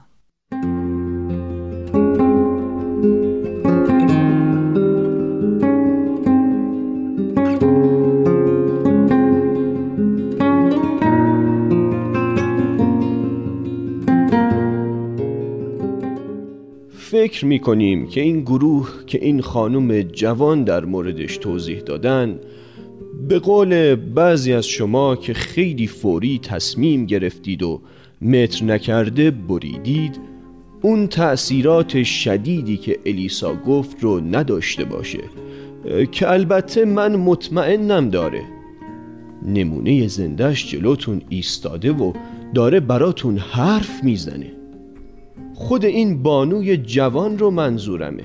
فکر 17.18 17.44
می 17.44 17.58
کنیم 17.58 18.06
که 18.06 18.20
این 18.20 18.40
گروه 18.40 18.90
که 19.06 19.24
این 19.24 19.40
خانم 19.40 20.02
جوان 20.02 20.64
در 20.64 20.84
موردش 20.84 21.36
توضیح 21.36 21.80
دادن 21.80 22.38
به 23.28 23.38
قول 23.38 23.94
بعضی 23.94 24.52
از 24.52 24.66
شما 24.66 25.16
که 25.16 25.34
خیلی 25.34 25.86
فوری 25.86 26.38
تصمیم 26.42 27.06
گرفتید 27.06 27.62
و 27.62 27.80
متر 28.22 28.64
نکرده 28.64 29.30
بریدید 29.30 30.20
اون 30.82 31.06
تأثیرات 31.06 32.02
شدیدی 32.02 32.76
که 32.76 32.98
الیسا 33.06 33.54
گفت 33.54 33.96
رو 34.00 34.20
نداشته 34.20 34.84
باشه. 34.84 35.24
که 36.12 36.30
البته 36.30 36.84
من 36.84 37.16
مطمئنم 37.16 38.08
داره. 38.08 38.42
نمونه 39.46 40.08
زندهش 40.08 40.70
جلوتون 40.70 41.22
ایستاده 41.28 41.92
و 41.92 42.12
داره 42.54 42.80
براتون 42.80 43.38
حرف 43.38 44.04
می‌زنه. 44.04 44.57
خود 45.58 45.84
این 45.84 46.22
بانوی 46.22 46.76
جوان 46.76 47.38
رو 47.38 47.50
منظورمه. 47.50 48.24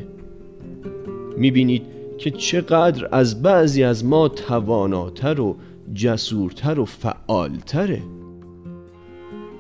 می‌بینید 1.38 1.84
که 2.18 2.32
چقدر 2.32 3.08
از 3.12 3.42
بعضی 3.42 3.84
از 3.84 4.06
ما 4.06 4.28
تواناتر 4.28 5.40
و 5.40 5.56
جسورتر 5.94 6.80
و 6.80 6.86
فعالتره. 6.86 8.02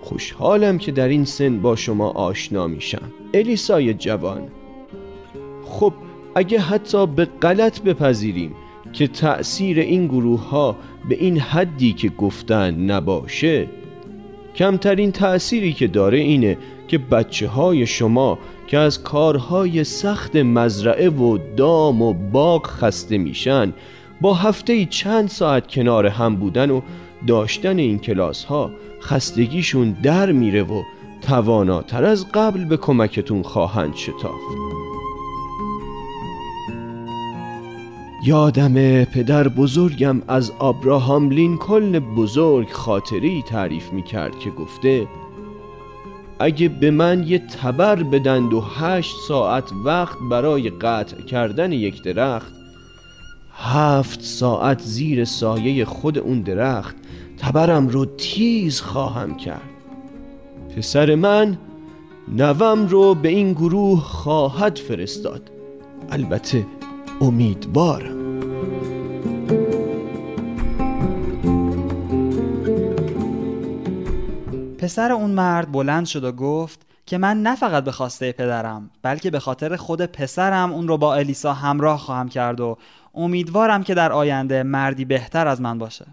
خوشحالم 0.01 0.77
که 0.77 0.91
در 0.91 1.07
این 1.07 1.25
سن 1.25 1.61
با 1.61 1.75
شما 1.75 2.09
آشنا 2.09 2.67
میشم. 2.67 3.11
الیسای 3.33 3.93
جوان 3.93 4.41
خب 5.63 5.93
اگه 6.35 6.59
حتی 6.59 7.07
به 7.07 7.25
غلط 7.25 7.81
بپذیریم 7.81 8.55
که 8.93 9.07
تأثیر 9.07 9.79
این 9.79 10.07
گروه 10.07 10.49
ها 10.49 10.75
به 11.09 11.15
این 11.15 11.39
حدی 11.39 11.93
که 11.93 12.09
گفتن 12.09 12.91
نباشه 12.91 13.67
کمترین 14.55 15.11
تأثیری 15.11 15.73
که 15.73 15.87
داره 15.87 16.17
اینه 16.17 16.57
که 16.93 16.99
بچه 16.99 17.47
های 17.47 17.85
شما 17.85 18.39
که 18.67 18.77
از 18.77 19.03
کارهای 19.03 19.83
سخت 19.83 20.35
مزرعه 20.35 21.09
و 21.09 21.37
دام 21.57 22.01
و 22.01 22.13
باغ 22.13 22.67
خسته 22.67 23.17
میشن 23.17 23.73
با 24.21 24.33
هفته 24.33 24.85
چند 24.85 25.29
ساعت 25.29 25.67
کنار 25.67 26.05
هم 26.05 26.35
بودن 26.35 26.71
و 26.71 26.81
داشتن 27.27 27.77
این 27.77 27.99
کلاس 27.99 28.43
ها 28.43 28.71
خستگیشون 29.01 29.91
در 30.03 30.31
میره 30.31 30.63
و 30.63 30.83
تواناتر 31.21 32.03
از 32.03 32.31
قبل 32.31 32.65
به 32.65 32.77
کمکتون 32.77 33.43
خواهند 33.43 33.95
شتافت. 33.95 34.57
یادم 38.25 39.03
پدر 39.03 39.47
بزرگم 39.47 40.21
از 40.27 40.51
آبراهام 40.59 41.29
لینکلن 41.29 41.99
بزرگ 41.99 42.69
خاطری 42.69 43.43
تعریف 43.47 43.93
می 43.93 44.03
کرد 44.03 44.39
که 44.39 44.49
گفته 44.49 45.07
اگه 46.43 46.69
به 46.69 46.91
من 46.91 47.23
یه 47.23 47.39
تبر 47.39 48.03
بدند 48.03 48.53
و 48.53 48.61
هشت 48.61 49.15
ساعت 49.27 49.71
وقت 49.85 50.17
برای 50.31 50.69
قطع 50.69 51.21
کردن 51.21 51.71
یک 51.71 52.03
درخت 52.03 52.53
هفت 53.53 54.21
ساعت 54.21 54.81
زیر 54.81 55.25
سایه 55.25 55.85
خود 55.85 56.17
اون 56.17 56.41
درخت 56.41 56.95
تبرم 57.37 57.87
رو 57.87 58.05
تیز 58.05 58.81
خواهم 58.81 59.37
کرد. 59.37 59.69
پسر 60.77 61.15
من 61.15 61.57
نوم 62.27 62.87
رو 62.87 63.15
به 63.15 63.29
این 63.29 63.53
گروه 63.53 64.01
خواهد 64.01 64.77
فرستاد. 64.77 65.51
البته 66.09 66.65
امیدوارم. 67.21 68.22
پسر 74.83 75.11
اون 75.11 75.31
مرد 75.31 75.71
بلند 75.71 76.05
شد 76.05 76.23
و 76.23 76.31
گفت 76.31 76.81
که 77.05 77.17
من 77.17 77.43
نه 77.43 77.55
فقط 77.55 77.83
به 77.83 77.91
خواسته 77.91 78.31
پدرم 78.31 78.89
بلکه 79.01 79.31
به 79.31 79.39
خاطر 79.39 79.75
خود 79.75 80.01
پسرم 80.01 80.71
اون 80.71 80.87
رو 80.87 80.97
با 80.97 81.15
الیسا 81.15 81.53
همراه 81.53 81.99
خواهم 81.99 82.29
کرد 82.29 82.59
و 82.59 82.77
امیدوارم 83.13 83.83
که 83.83 83.93
در 83.93 84.11
آینده 84.11 84.63
مردی 84.63 85.05
بهتر 85.05 85.47
از 85.47 85.61
من 85.61 85.77
باشه. 85.77 86.05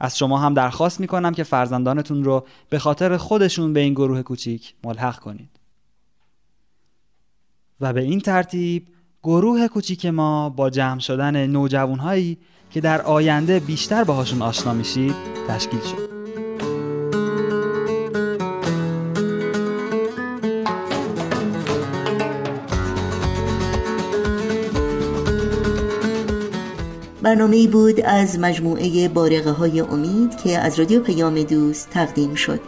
از 0.00 0.18
شما 0.18 0.38
هم 0.38 0.54
درخواست 0.54 1.00
می‌کنم 1.00 1.32
که 1.32 1.42
فرزندانتون 1.42 2.24
رو 2.24 2.46
به 2.70 2.78
خاطر 2.78 3.16
خودشون 3.16 3.72
به 3.72 3.80
این 3.80 3.92
گروه 3.92 4.22
کوچیک 4.22 4.74
ملحق 4.84 5.18
کنید. 5.18 5.60
و 7.80 7.92
به 7.92 8.00
این 8.00 8.20
ترتیب 8.20 8.88
گروه 9.22 9.68
کوچیک 9.68 10.06
ما 10.06 10.50
با 10.50 10.70
جمع 10.70 11.00
شدن 11.00 11.46
نوجوانهایی 11.46 12.38
که 12.70 12.80
در 12.80 13.02
آینده 13.02 13.60
بیشتر 13.60 14.04
باهاشون 14.04 14.42
آشنا 14.42 14.72
میشید 14.72 15.14
تشکیل 15.48 15.80
شد. 15.80 16.03
برنامه 27.34 27.68
بود 27.68 28.00
از 28.00 28.38
مجموعه 28.38 29.08
بارقه 29.08 29.50
های 29.50 29.80
امید 29.80 30.36
که 30.36 30.58
از 30.58 30.78
رادیو 30.78 31.00
پیام 31.00 31.42
دوست 31.42 31.90
تقدیم 31.90 32.34
شد. 32.34 32.60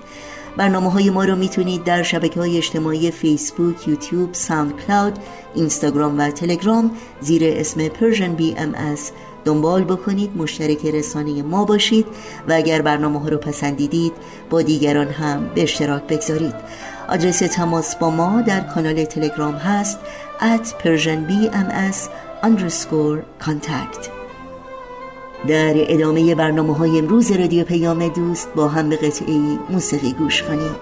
برنامه 0.57 0.90
های 0.90 1.11
ما 1.11 1.24
رو 1.24 1.37
می‌تونید 1.37 1.85
در 1.85 2.02
شبکه 2.02 2.40
های 2.40 2.57
اجتماعی 2.57 3.11
فیسبوک، 3.11 3.88
یوتیوب، 3.88 4.35
ساوند 4.35 4.72
کلاود، 4.87 5.18
اینستاگرام 5.55 6.18
و 6.18 6.31
تلگرام 6.31 6.90
زیر 7.20 7.42
اسم 7.44 7.88
Persian 7.88 8.40
BMS 8.40 9.00
دنبال 9.44 9.85
بکنید 9.85 10.37
مشترک 10.37 10.87
رسانه 10.87 11.42
ما 11.42 11.64
باشید 11.64 12.07
و 12.48 12.52
اگر 12.52 12.83
برنامه 12.83 13.20
ها 13.20 13.29
رو 13.29 13.38
پسندیدید 13.38 14.12
با 14.50 14.62
دیگران 14.62 15.09
هم 15.09 15.50
به 15.55 15.62
اشتراک 15.62 16.02
بگذارید. 16.07 16.55
آدرس 17.09 17.38
تماس 17.38 17.96
با 17.96 18.11
ما 18.11 18.42
در 18.42 18.61
کانال 18.61 19.05
تلگرام 19.05 19.55
هست 19.55 19.98
at 20.40 20.66
Persian 20.66 21.31
BMS 21.31 21.96
underscore 22.42 23.44
contact. 23.46 24.15
در 25.49 25.75
ادامه 25.77 26.35
برنامه 26.35 26.77
های 26.77 26.99
امروز 26.99 27.33
رادیو 27.33 27.65
پیام 27.65 28.09
دوست 28.09 28.49
با 28.55 28.69
هم 28.69 28.89
به 28.89 28.97
قطعی 28.97 29.59
موسیقی 29.71 30.13
گوش 30.13 30.43
کنیم. 30.43 30.77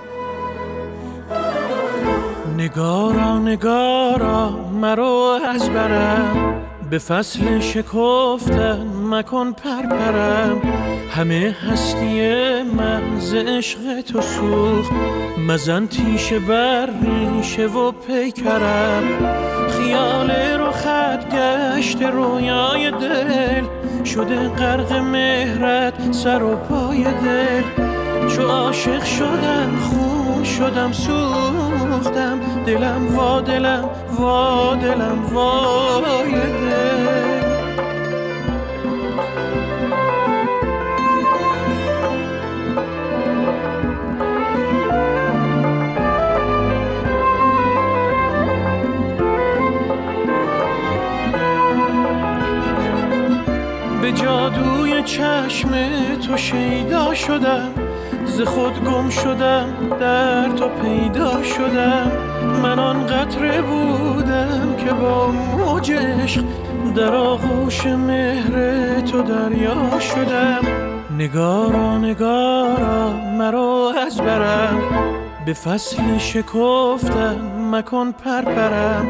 نگارا 2.59 3.39
نگارا 3.39 4.51
مرو 4.81 5.39
از 5.49 5.71
برم. 5.71 6.63
به 6.91 6.99
فصل 6.99 7.61
شکفتن 7.61 8.87
مکن 9.11 9.53
پرپرم. 9.53 10.63
همه 11.11 11.57
هستی 11.71 12.23
من 12.63 13.21
ز 13.21 13.35
عشق 13.35 14.01
تو 14.01 14.21
سوخت. 14.21 14.93
مزن 15.49 15.87
تیشه 15.87 16.39
بر 16.39 16.91
ریشه 17.03 17.67
و 17.67 17.93
پیکرم. 17.93 19.03
خیال 19.71 20.31
رو 20.31 20.71
خط 20.71 21.35
گشت 21.35 22.03
رویای 22.03 22.91
دل. 22.91 23.84
شده 24.05 24.49
غرق 24.49 24.93
مهرت 24.93 26.13
سر 26.13 26.43
و 26.43 26.57
پای 26.57 27.05
دل. 27.05 27.63
چو 28.29 28.43
عاشق 28.43 29.05
شدم 29.05 29.71
خون 29.77 30.45
شدم 30.45 30.93
سوختم. 30.93 32.41
دلم 32.67 33.17
وا 33.17 33.41
دلم 33.41 33.85
وا 34.19 34.75
دلم 34.75 35.27
وای 35.33 36.33
دل. 36.33 37.34
جادوی 54.15 55.03
چشم 55.03 55.71
تو 56.27 56.37
شیدا 56.37 57.15
شدم. 57.15 57.69
ز 58.25 58.41
خود 58.41 58.85
گم 58.85 59.11
شدم 59.11 59.67
در 60.01 60.49
تو 60.49 60.69
پیدا 60.69 61.43
شدم. 61.43 62.13
من 62.63 62.79
آن 62.79 63.07
قطره 63.07 63.63
بودم 63.63 64.77
که 64.79 64.93
با 64.93 65.27
موج 65.27 65.93
عشق 65.93 66.45
در 66.97 67.15
آغوش 67.15 67.87
مهر 67.87 69.01
تو 69.01 69.23
دریا 69.23 70.01
شدم. 70.01 70.61
نگارا 71.19 71.99
نگارا 71.99 73.13
مرا 73.39 73.93
از 74.07 74.21
برم. 74.21 74.81
به 75.47 75.53
فصل 75.53 76.19
شکفتن 76.19 77.37
مکن 77.71 78.13
پرپرم. 78.13 79.07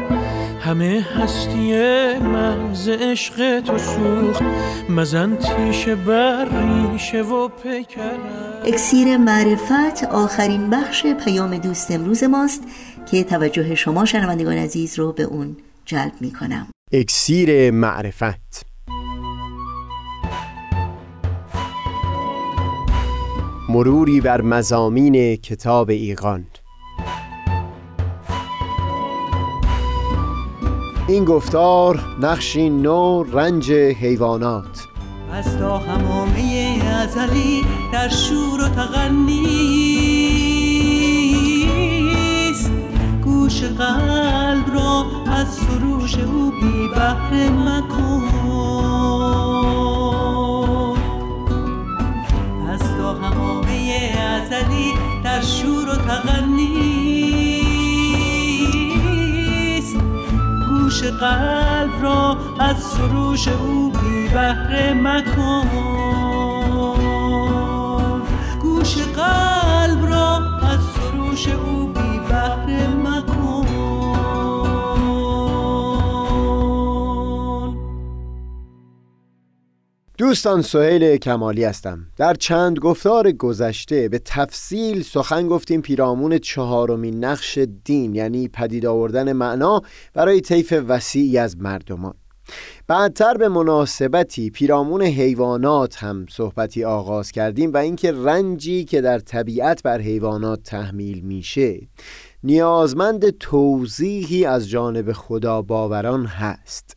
همه 0.65 1.05
هستی 1.15 1.73
من 2.19 2.73
ز 2.73 2.89
عشق 2.89 3.59
تو 3.59 3.77
سوخت. 3.77 4.41
مزن 4.89 5.35
تیشه 5.35 5.95
بر 5.95 6.47
ریشه 6.91 7.21
و 7.21 7.47
پیکرم 7.47 8.19
اکسیر 8.65 9.17
معرفت 9.17 10.03
آخرین 10.03 10.69
بخش 10.69 11.05
پیام 11.05 11.57
دوست 11.57 11.91
امروز 11.91 12.23
ماست 12.23 12.63
که 13.11 13.23
توجه 13.23 13.75
شما 13.75 14.05
شنوندگان 14.05 14.57
عزیز 14.57 14.99
رو 14.99 15.11
به 15.11 15.23
اون 15.23 15.57
جلب 15.85 16.13
می 16.21 16.31
کنم 16.31 16.67
اکسیر 16.91 17.71
معرفت. 17.71 18.65
مروری 23.69 24.21
بر 24.21 24.41
مزامین 24.41 25.35
کتاب 25.35 25.89
ایقان 25.89 26.45
این 31.07 31.25
گفتار 31.25 31.99
نقشی 32.21 32.69
نو 32.69 33.23
رنج 33.23 33.71
حیوانات. 33.71 34.87
از 35.33 35.57
تا 35.57 35.77
همامه 35.77 36.81
ازلی 37.03 37.65
در 37.93 38.09
شور 38.09 38.61
و 38.61 38.67
تغنیست 38.67 39.51
گوش 43.23 43.63
قلب 43.63 44.73
را 44.73 45.05
از 45.27 45.47
سروش 45.47 46.15
او 46.17 46.51
بی 46.51 46.87
بحر 46.95 47.49
مکن. 47.49 48.23
از 52.69 52.81
تا 52.97 53.13
همامه 53.13 54.13
ازلی 54.19 54.93
در 55.23 55.41
شور 55.41 55.89
و 55.89 55.95
تغنیست 55.95 56.94
گوش 60.95 61.03
قلب 61.03 62.03
را 62.03 62.37
از 62.59 62.77
سروش 62.77 63.47
او 63.47 63.91
بی 63.91 64.27
بهره 64.27 64.93
مکن. 64.93 65.69
گوش 68.61 68.97
قلب 68.97 70.05
را 70.05 70.37
از 70.61 70.79
سروش 70.95 71.47
او 71.47 71.94
دوستان 80.25 80.61
سهیل 80.61 81.17
کمالی 81.17 81.63
هستم. 81.63 81.99
در 82.17 82.33
چند 82.33 82.79
گفتار 82.79 83.31
گذشته 83.31 84.09
به 84.09 84.19
تفصیل 84.19 85.03
سخن 85.03 85.47
گفتیم 85.47 85.81
پیرامون 85.81 86.37
چهارمین 86.37 87.25
نقش 87.25 87.59
دین 87.83 88.15
یعنی 88.15 88.47
پدید 88.47 88.85
آوردن 88.85 89.33
معنا 89.33 89.81
برای 90.13 90.41
طیف 90.41 90.73
وسیعی 90.87 91.37
از 91.37 91.57
مردمان. 91.57 92.13
بعدتر 92.87 93.33
به 93.33 93.49
مناسبتی 93.49 94.49
پیرامون 94.49 95.01
حیوانات 95.01 96.03
هم 96.03 96.25
صحبتی 96.29 96.83
آغاز 96.83 97.31
کردیم 97.31 97.73
و 97.73 97.77
اینکه 97.77 98.11
رنجی 98.11 98.85
که 98.85 99.01
در 99.01 99.19
طبیعت 99.19 99.83
بر 99.83 100.01
حیوانات 100.01 100.63
تحمیل 100.63 101.21
میشه 101.21 101.87
نیازمند 102.43 103.29
توضیحی 103.29 104.45
از 104.45 104.69
جانب 104.69 105.11
خدا 105.11 105.61
باوران 105.61 106.25
هست. 106.25 106.94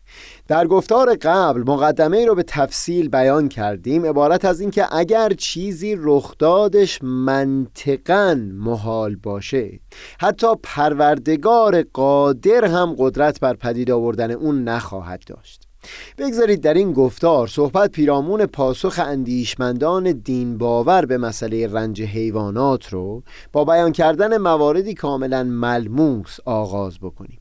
در 0.49 0.67
گفتار 0.67 1.15
قبل 1.15 1.61
مقدمه 1.61 2.17
ای 2.17 2.27
رو 2.27 2.35
به 2.35 2.43
تفصیل 2.43 3.09
بیان 3.09 3.49
کردیم 3.49 4.07
عبارت 4.07 4.45
از 4.45 4.61
اینکه 4.61 4.97
اگر 4.97 5.33
چیزی 5.33 5.97
رخدادش 5.99 7.03
منطقا 7.03 8.39
محال 8.53 9.17
باشه. 9.17 9.81
حتی 10.21 10.47
پروردگار 10.63 11.83
قادر 11.83 12.65
هم 12.65 12.95
قدرت 12.99 13.41
بر 13.41 13.55
پدید 13.55 13.91
آوردن 13.91 14.31
اون 14.31 14.65
نخواهد 14.65 15.25
داشت. 15.27 15.63
بگذارید 16.19 16.61
در 16.61 16.75
این 16.75 16.93
گفتار 16.93 17.47
صحبت 17.47 17.91
پیرامون 17.91 18.47
پاسخ 18.47 18.99
اندیشمندان 18.99 20.13
دین 20.13 20.59
باور 20.59 21.07
به 21.07 21.19
مسئله 21.19 21.67
رنج 21.67 22.03
حیوانات 22.03 22.89
رو 22.89 23.23
با 23.53 23.65
بیان 23.65 23.93
کردن 23.93 24.37
مواردی 24.37 24.95
کاملا 24.95 25.45
ملموس 25.45 26.37
آغاز 26.45 26.99
بکنیم. 26.99 27.41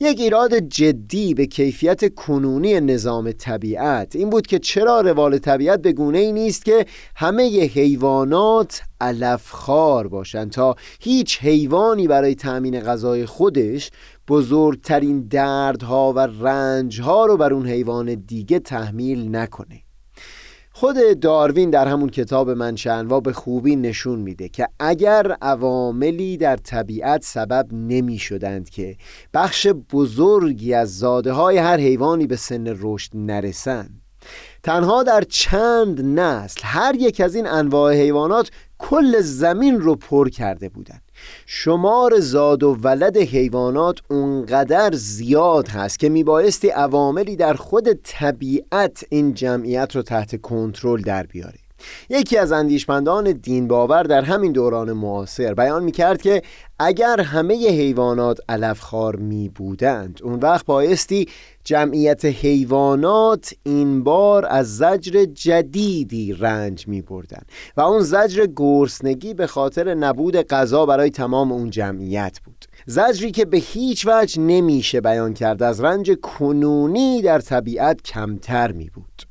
یک 0.00 0.20
ایراد 0.20 0.54
جدی 0.54 1.34
به 1.34 1.46
کیفیت 1.46 2.14
کنونی 2.14 2.80
نظام 2.80 3.32
طبیعت. 3.32 4.16
این 4.16 4.30
بود 4.30 4.46
که 4.46 4.58
چرا 4.58 5.00
روال 5.00 5.38
طبیعت 5.38 5.82
به 5.82 5.92
گونه 5.92 6.18
ای 6.18 6.32
نیست 6.32 6.64
که 6.64 6.86
همه 7.16 7.60
حیوانات 7.60 8.82
علفخوار 9.00 10.08
باشند 10.08 10.50
تا 10.50 10.76
هیچ 11.00 11.38
حیوانی 11.40 12.08
برای 12.08 12.34
تأمین 12.34 12.80
غذای 12.80 13.26
خودش 13.26 13.90
بزرگترین 14.28 15.20
دردها 15.20 16.12
و 16.12 16.18
رنجها 16.18 17.26
رو 17.26 17.36
بر 17.36 17.52
اون 17.52 17.66
حیوان 17.66 18.14
دیگه 18.14 18.58
تحمیل 18.58 19.36
نکنه. 19.36 19.82
خود 20.80 21.20
داروین 21.20 21.70
در 21.70 21.88
همون 21.88 22.08
کتاب 22.08 22.50
منشأنوا 22.50 23.20
به 23.20 23.32
خوبی 23.32 23.76
نشون 23.76 24.18
میده 24.18 24.48
که 24.48 24.68
اگر 24.78 25.36
عواملی 25.42 26.36
در 26.36 26.56
طبیعت 26.56 27.24
سبب 27.24 27.66
نمی 27.72 28.18
شدند 28.18 28.70
که 28.70 28.96
بخش 29.34 29.66
بزرگی 29.66 30.74
از 30.74 30.98
زاده 30.98 31.32
های 31.32 31.58
هر 31.58 31.76
حیوانی 31.76 32.26
به 32.26 32.36
سن 32.36 32.76
رشد 32.80 33.10
نرسند 33.14 34.02
تنها 34.62 35.02
در 35.02 35.22
چند 35.28 36.00
نسل 36.20 36.60
هر 36.64 36.94
یک 36.94 37.20
از 37.20 37.34
این 37.34 37.46
انواع 37.46 37.94
حیوانات 37.94 38.50
کل 38.78 39.20
زمین 39.20 39.80
رو 39.80 39.96
پر 39.96 40.28
کرده 40.28 40.68
بودند. 40.68 41.02
شمار 41.46 42.20
زاد 42.20 42.62
و 42.62 42.74
ولد 42.74 43.16
حیوانات 43.16 43.98
اونقدر 44.10 44.90
زیاد 44.92 45.68
هست 45.68 45.98
که 45.98 46.08
میبایستی 46.08 46.68
عواملی 46.68 47.36
در 47.36 47.54
خود 47.54 47.92
طبیعت 47.92 49.04
این 49.08 49.34
جمعیت 49.34 49.96
رو 49.96 50.02
تحت 50.02 50.40
کنترل 50.40 51.02
در 51.02 51.22
بیاره 51.26 51.58
یکی 52.08 52.38
از 52.38 52.52
اندیشمندان 52.52 53.32
دین 53.32 53.68
باور 53.68 54.02
در 54.02 54.22
همین 54.22 54.52
دوران 54.52 54.92
معاصر 54.92 55.54
بیان 55.54 55.82
می‌کرد 55.82 56.22
که 56.22 56.42
اگر 56.78 57.20
همه 57.20 57.68
حیوانات 57.68 58.38
علفخوار 58.48 59.16
می 59.16 59.48
بودند 59.48 60.20
اون 60.22 60.38
وقت 60.38 60.66
بایستی 60.66 61.28
جمعیت 61.64 62.24
حیوانات 62.24 63.54
این 63.62 64.04
بار 64.04 64.46
از 64.50 64.76
زجر 64.76 65.24
جدیدی 65.24 66.32
رنج 66.32 66.88
می 66.88 67.02
بردن 67.02 67.42
و 67.76 67.80
اون 67.80 68.00
زجر 68.00 68.46
گرسنگی 68.56 69.34
به 69.34 69.46
خاطر 69.46 69.94
نبود 69.94 70.36
غذا 70.36 70.86
برای 70.86 71.10
تمام 71.10 71.52
اون 71.52 71.70
جمعیت 71.70 72.38
بود. 72.44 72.64
زجری 72.86 73.30
که 73.30 73.44
به 73.44 73.56
هیچ 73.56 74.06
وجه 74.06 74.40
نمیشه 74.40 75.00
بیان 75.00 75.34
کرد 75.34 75.62
از 75.62 75.80
رنج 75.80 76.10
کنونی 76.22 77.22
در 77.22 77.38
طبیعت 77.38 78.02
کمتر 78.02 78.72
می 78.72 78.90
بود 78.90 79.29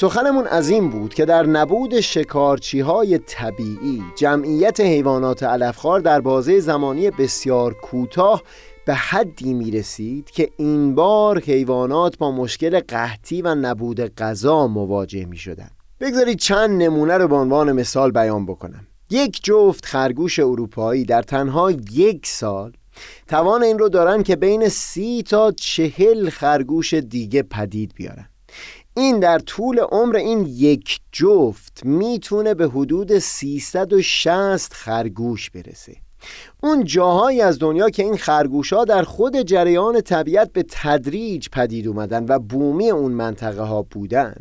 سخنمون 0.00 0.46
از 0.46 0.68
این 0.68 0.90
بود 0.90 1.14
که 1.14 1.24
در 1.24 1.46
نبود 1.46 2.00
شکارچی 2.00 2.80
های 2.80 3.18
طبیعی 3.18 4.02
جمعیت 4.16 4.80
حیوانات 4.80 5.42
علفخوار 5.42 6.00
در 6.00 6.20
بازه 6.20 6.60
زمانی 6.60 7.10
بسیار 7.10 7.74
کوتاه 7.74 8.42
به 8.86 8.94
حدی 8.94 9.54
می 9.54 9.70
رسید 9.70 10.30
که 10.30 10.50
این 10.56 10.94
بار 10.94 11.40
حیوانات 11.40 12.18
با 12.18 12.32
مشکل 12.32 12.80
قحطی 12.80 13.42
و 13.42 13.54
نبود 13.54 14.00
غذا 14.14 14.66
مواجه 14.66 15.24
می 15.24 15.36
شدن. 15.36 15.70
بگذارید 16.00 16.38
چند 16.38 16.82
نمونه 16.82 17.16
رو 17.18 17.28
به 17.28 17.36
عنوان 17.36 17.72
مثال 17.72 18.10
بیان 18.10 18.46
بکنم 18.46 18.86
یک 19.10 19.40
جفت 19.44 19.86
خرگوش 19.86 20.38
اروپایی 20.38 21.04
در 21.04 21.22
تنها 21.22 21.70
یک 21.92 22.26
سال 22.26 22.72
توان 23.28 23.62
این 23.62 23.78
رو 23.78 23.88
دارن 23.88 24.22
که 24.22 24.36
بین 24.36 24.68
سی 24.68 25.22
تا 25.22 25.52
چهل 25.52 26.30
خرگوش 26.30 26.94
دیگه 26.94 27.42
پدید 27.42 27.92
بیارن 27.94 28.28
این 28.98 29.20
در 29.20 29.38
طول 29.38 29.78
عمر 29.78 30.16
این 30.16 30.46
یک 30.48 31.00
جفت 31.12 31.80
می‌تونه 31.84 32.54
به 32.54 32.68
حدود 32.68 33.18
360 33.18 34.72
خرگوش 34.72 35.50
برسه. 35.50 35.96
اون 36.62 36.84
جاهایی 36.84 37.40
از 37.40 37.58
دنیا 37.58 37.90
که 37.90 38.02
این 38.02 38.16
خرگوش 38.16 38.72
ها 38.72 38.84
در 38.84 39.02
خود 39.02 39.36
جریان 39.36 40.00
طبیعت 40.00 40.52
به 40.52 40.64
تدریج 40.70 41.48
پدید 41.52 41.88
اومدن 41.88 42.26
و 42.28 42.38
بومی 42.38 42.90
اون 42.90 43.12
منطقه 43.12 43.62
ها 43.62 43.82
بودن. 43.82 44.34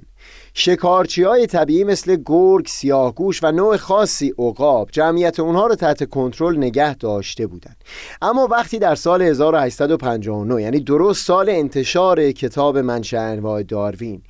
شکارچی 0.60 1.24
های 1.24 1.48
طبیعی 1.48 1.84
مثل 1.84 2.18
گرگ، 2.26 2.68
سیاهگوش 2.68 3.44
و 3.44 3.52
نوع 3.52 3.78
خاصی 3.78 4.34
عقاب 4.40 4.90
جمعیت 4.92 5.40
اونها 5.40 5.68
رو 5.68 5.76
تحت 5.76 6.10
کنترل 6.10 6.58
نگه 6.58 6.96
داشته 6.96 7.48
بودند. 7.48 7.84
اما 8.22 8.48
وقتی 8.52 8.80
در 8.80 8.96
سال 8.96 9.22
1859 9.22 10.62
یعنی 10.62 10.80
درست 10.80 11.26
سال 11.26 11.50
انتشار 11.50 12.32
کتاب 12.32 12.78
منشأ 12.78 13.20
انواع 13.20 13.64
داروین 13.64 14.22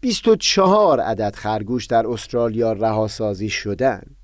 24 0.00 1.00
عدد 1.00 1.34
خرگوش 1.34 1.86
در 1.86 2.06
استرالیا 2.06 2.72
رهاسازی 2.72 3.48
شدند 3.48 4.16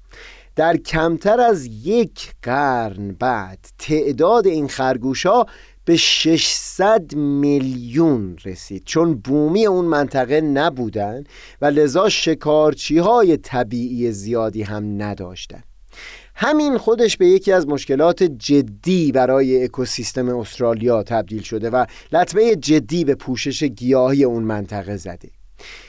در 0.56 0.76
کمتر 0.76 1.40
از 1.40 1.66
یک 1.66 2.32
قرن 2.42 3.16
بعد 3.18 3.58
تعداد 3.78 4.46
این 4.46 4.68
خرگوش 4.68 5.26
ها 5.26 5.46
به 5.84 5.96
600 5.96 7.14
میلیون 7.14 8.36
رسید. 8.44 8.82
چون 8.84 9.14
بومی 9.14 9.66
اون 9.66 9.84
منطقه 9.84 10.40
نبودن 10.40 11.24
و 11.60 11.66
لذا 11.66 12.08
شکارچی 12.08 12.98
های 12.98 13.36
طبیعی 13.36 14.12
زیادی 14.12 14.62
هم 14.62 15.02
نداشتن. 15.02 15.62
همین 16.34 16.78
خودش 16.78 17.16
به 17.16 17.26
یکی 17.26 17.52
از 17.52 17.66
مشکلات 17.66 18.22
جدی 18.22 19.12
برای 19.12 19.64
اکوسیستم 19.64 20.38
استرالیا 20.38 21.02
تبدیل 21.02 21.42
شده 21.42 21.70
و 21.70 21.86
لطمه 22.12 22.56
جدی 22.56 23.04
به 23.04 23.14
پوشش 23.14 23.62
گیاهی 23.64 24.24
اون 24.24 24.42
منطقه 24.42 24.96
زده. 24.96 25.30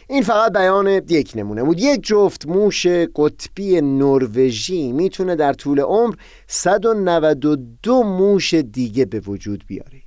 این 0.10 0.24
فقط 0.24 0.54
بیان 0.54 0.88
یک 0.88 1.32
نمونه 1.36 1.64
بود. 1.64 1.80
یک 1.80 2.02
جفت 2.04 2.48
موش 2.48 2.88
قطبی 2.88 3.82
نروژی 3.82 4.92
می‌تونه 4.92 5.36
در 5.36 5.54
طول 5.54 5.80
عمر 5.80 6.16
192 6.48 8.04
موش 8.04 8.54
دیگه 8.54 9.06
به 9.06 9.20
وجود 9.20 9.64
بیاره. 9.68 10.04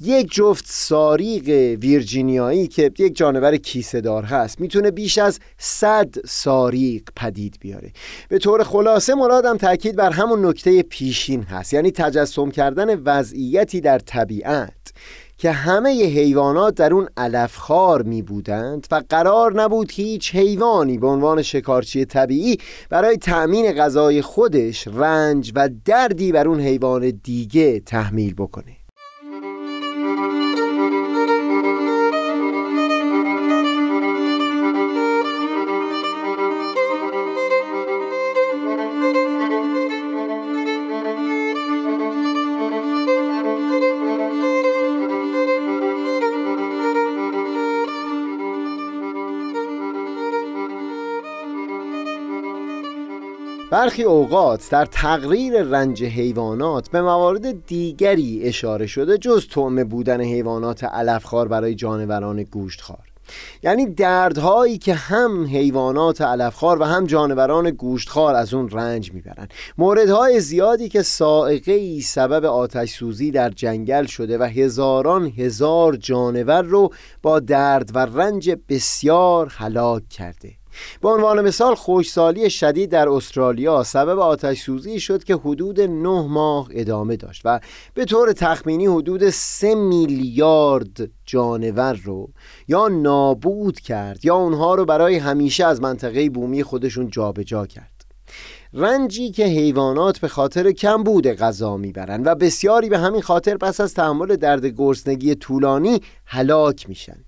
یک 0.00 0.34
جفت 0.34 0.64
ساریق 0.68 1.48
ویرجینیایی 1.80 2.66
که 2.66 2.92
یک 2.98 3.16
جانور 3.16 3.56
کیسه 3.56 4.00
دار 4.00 4.22
هست 4.22 4.60
می‌تونه 4.60 4.90
بیش 4.90 5.18
از 5.18 5.38
100 5.58 6.14
ساریق 6.26 7.02
پدید 7.16 7.56
بیاره. 7.60 7.92
به 8.28 8.38
طور 8.38 8.62
خلاصه 8.62 9.14
مرادم 9.14 9.56
تاکید 9.56 9.96
بر 9.96 10.10
همون 10.10 10.46
نکته 10.46 10.82
پیشین 10.82 11.42
هست 11.42 11.74
یعنی 11.74 11.90
تجسم 11.90 12.50
کردن 12.50 12.94
وضعیتی 12.94 13.80
در 13.80 13.98
طبیعت. 13.98 14.72
که 15.38 15.50
همه 15.50 15.90
حیوانات 15.90 16.74
در 16.74 16.94
اون 16.94 17.08
علفخوار 17.16 18.02
می 18.02 18.22
بودند 18.22 18.86
و 18.90 19.02
قرار 19.08 19.62
نبود 19.62 19.92
هیچ 19.92 20.34
حیوانی 20.34 20.98
به 20.98 21.06
عنوان 21.06 21.42
شکارچی 21.42 22.04
طبیعی 22.04 22.58
برای 22.90 23.16
تأمین 23.16 23.72
غذای 23.72 24.22
خودش 24.22 24.88
رنج 24.88 25.52
و 25.54 25.68
دردی 25.84 26.32
بر 26.32 26.48
اون 26.48 26.60
حیوان 26.60 27.20
دیگه 27.22 27.80
تحمیل 27.80 28.34
بکنه. 28.34 28.75
برخی 53.76 54.02
اوقات 54.02 54.70
در 54.70 54.84
تقریر 54.84 55.62
رنج 55.62 56.04
حیوانات 56.04 56.90
به 56.90 57.02
موارد 57.02 57.66
دیگری 57.66 58.42
اشاره 58.42 58.86
شده 58.86 59.18
جز 59.18 59.48
طعمه 59.48 59.84
بودن 59.84 60.20
حیوانات 60.20 60.84
علفخوار 60.84 61.48
برای 61.48 61.74
جانوران 61.74 62.42
گوشتخوار. 62.42 62.98
یعنی 63.62 63.86
دردهایی 63.86 64.78
که 64.78 64.94
هم 64.94 65.46
حیوانات 65.46 66.20
علفخوار 66.20 66.80
و 66.80 66.84
هم 66.84 67.06
جانوران 67.06 67.70
گوشتخوار 67.70 68.34
از 68.34 68.54
اون 68.54 68.68
رنج 68.70 69.12
می‌برن. 69.12 69.48
موردهای 69.78 70.40
زیادی 70.40 70.88
که 70.88 71.02
سائقه 71.02 72.00
سبب 72.00 72.44
آتش 72.44 72.90
سوزی 72.90 73.30
در 73.30 73.50
جنگل 73.50 74.06
شده 74.06 74.38
و 74.38 74.42
هزاران 74.42 75.26
هزار 75.26 75.96
جانور 75.96 76.62
رو 76.62 76.90
با 77.22 77.40
درد 77.40 77.90
و 77.94 77.98
رنج 77.98 78.56
بسیار 78.68 79.52
هلاک 79.56 80.08
کرده. 80.08 80.52
به 81.02 81.08
عنوان 81.08 81.40
مثال 81.40 81.74
خوشسالی 81.74 82.50
شدید 82.50 82.90
در 82.90 83.08
استرالیا 83.08 83.82
سبب 83.82 84.18
آتش 84.18 84.60
سوزی 84.60 85.00
شد 85.00 85.24
که 85.24 85.34
حدود 85.34 85.80
نه 85.80 86.26
ماه 86.28 86.68
ادامه 86.70 87.16
داشت 87.16 87.42
و 87.44 87.60
به 87.94 88.04
طور 88.04 88.32
تخمینی 88.32 88.86
حدود 88.86 89.30
سه 89.30 89.74
میلیارد 89.74 91.10
جانور 91.24 91.92
رو 92.04 92.30
یا 92.68 92.88
نابود 92.88 93.80
کرد 93.80 94.24
یا 94.24 94.34
اونها 94.34 94.74
رو 94.74 94.84
برای 94.84 95.16
همیشه 95.16 95.64
از 95.66 95.80
منطقه 95.80 96.30
بومی 96.30 96.62
خودشون 96.62 97.10
جابجا 97.10 97.56
جا 97.56 97.66
کرد. 97.66 97.96
رنجی 98.72 99.30
که 99.30 99.44
حیوانات 99.44 100.18
به 100.18 100.28
خاطر 100.28 100.72
کمبود 100.72 101.26
غذا 101.26 101.76
می‌برند 101.76 102.26
و 102.26 102.34
بسیاری 102.34 102.88
به 102.88 102.98
همین 102.98 103.22
خاطر 103.22 103.56
پس 103.56 103.80
از 103.80 103.94
تحمل 103.94 104.36
درد 104.36 104.66
گرسنگی 104.66 105.34
طولانی 105.34 106.00
هلاک 106.24 106.88
میشن. 106.88 107.24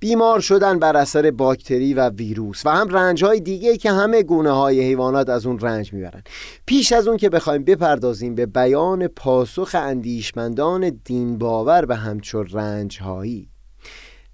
بیمار 0.00 0.40
شدن 0.40 0.78
بر 0.78 0.96
اثر 0.96 1.30
باکتری 1.30 1.94
و 1.94 2.08
ویروس 2.08 2.66
و 2.66 2.70
هم 2.70 2.88
رنج 2.88 3.24
های 3.24 3.40
دیگه 3.40 3.76
که 3.76 3.92
همه 3.92 4.22
گونه 4.22 4.50
های 4.50 4.80
حیوانات 4.80 5.28
از 5.28 5.46
اون 5.46 5.58
رنج 5.58 5.92
می‌برن. 5.92 6.22
پیش 6.66 6.92
از 6.92 7.08
اون 7.08 7.16
که 7.16 7.28
بخوایم 7.28 7.64
بپردازیم 7.64 8.34
به 8.34 8.46
بیان 8.46 9.06
پاسخ 9.06 9.74
اندیشمندان 9.74 11.00
دین 11.04 11.38
باور 11.38 11.84
به 11.84 11.96
همچون 11.96 12.46
رنج 12.46 13.00
هایی 13.00 13.48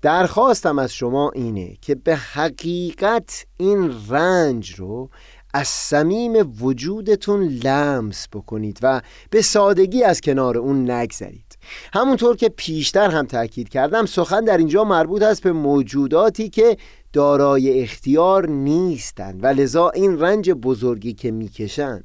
درخواستم 0.02 0.78
از 0.78 0.92
شما 0.92 1.30
اینه 1.34 1.76
که 1.80 1.94
به 1.94 2.16
حقیقت 2.16 3.46
این 3.56 3.94
رنج 4.08 4.74
رو 4.74 5.10
از 5.54 5.68
صمیم 5.68 6.54
وجودتون 6.60 7.42
لمس 7.42 8.28
بکنید 8.32 8.78
و 8.82 9.00
به 9.30 9.42
سادگی 9.42 10.02
از 10.02 10.20
کنار 10.20 10.58
اون 10.58 10.90
نگذرید. 10.90 11.58
همونطور 11.92 12.36
که 12.36 12.48
پیشتر 12.48 13.10
هم 13.10 13.26
تاکید 13.26 13.68
کردم 13.68 14.06
سخن 14.06 14.44
در 14.44 14.56
اینجا 14.58 14.84
مربوط 14.84 15.22
است 15.22 15.42
به 15.42 15.52
موجوداتی 15.52 16.48
که 16.48 16.76
دارای 17.12 17.82
اختیار 17.82 18.48
نیستند 18.48 19.44
و 19.44 19.46
لذا 19.46 19.90
این 19.90 20.20
رنج 20.20 20.50
بزرگی 20.50 21.12
که 21.12 21.30
می‌کشند 21.30 22.04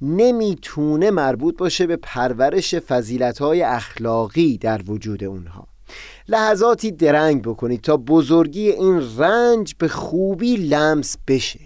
نمی‌تونه 0.00 1.10
مربوط 1.10 1.56
باشه 1.56 1.86
به 1.86 1.96
پرورش 1.96 2.74
فضیلتهای 2.74 3.62
اخلاقی 3.62 4.58
در 4.58 4.80
وجود 4.86 5.24
اونها. 5.24 5.66
لحظاتی 6.28 6.90
درنگ 6.90 7.42
بکنید 7.42 7.80
تا 7.80 7.96
بزرگی 7.96 8.70
این 8.70 9.18
رنج 9.18 9.74
به 9.78 9.88
خوبی 9.88 10.56
لمس 10.56 11.16
بشه. 11.28 11.60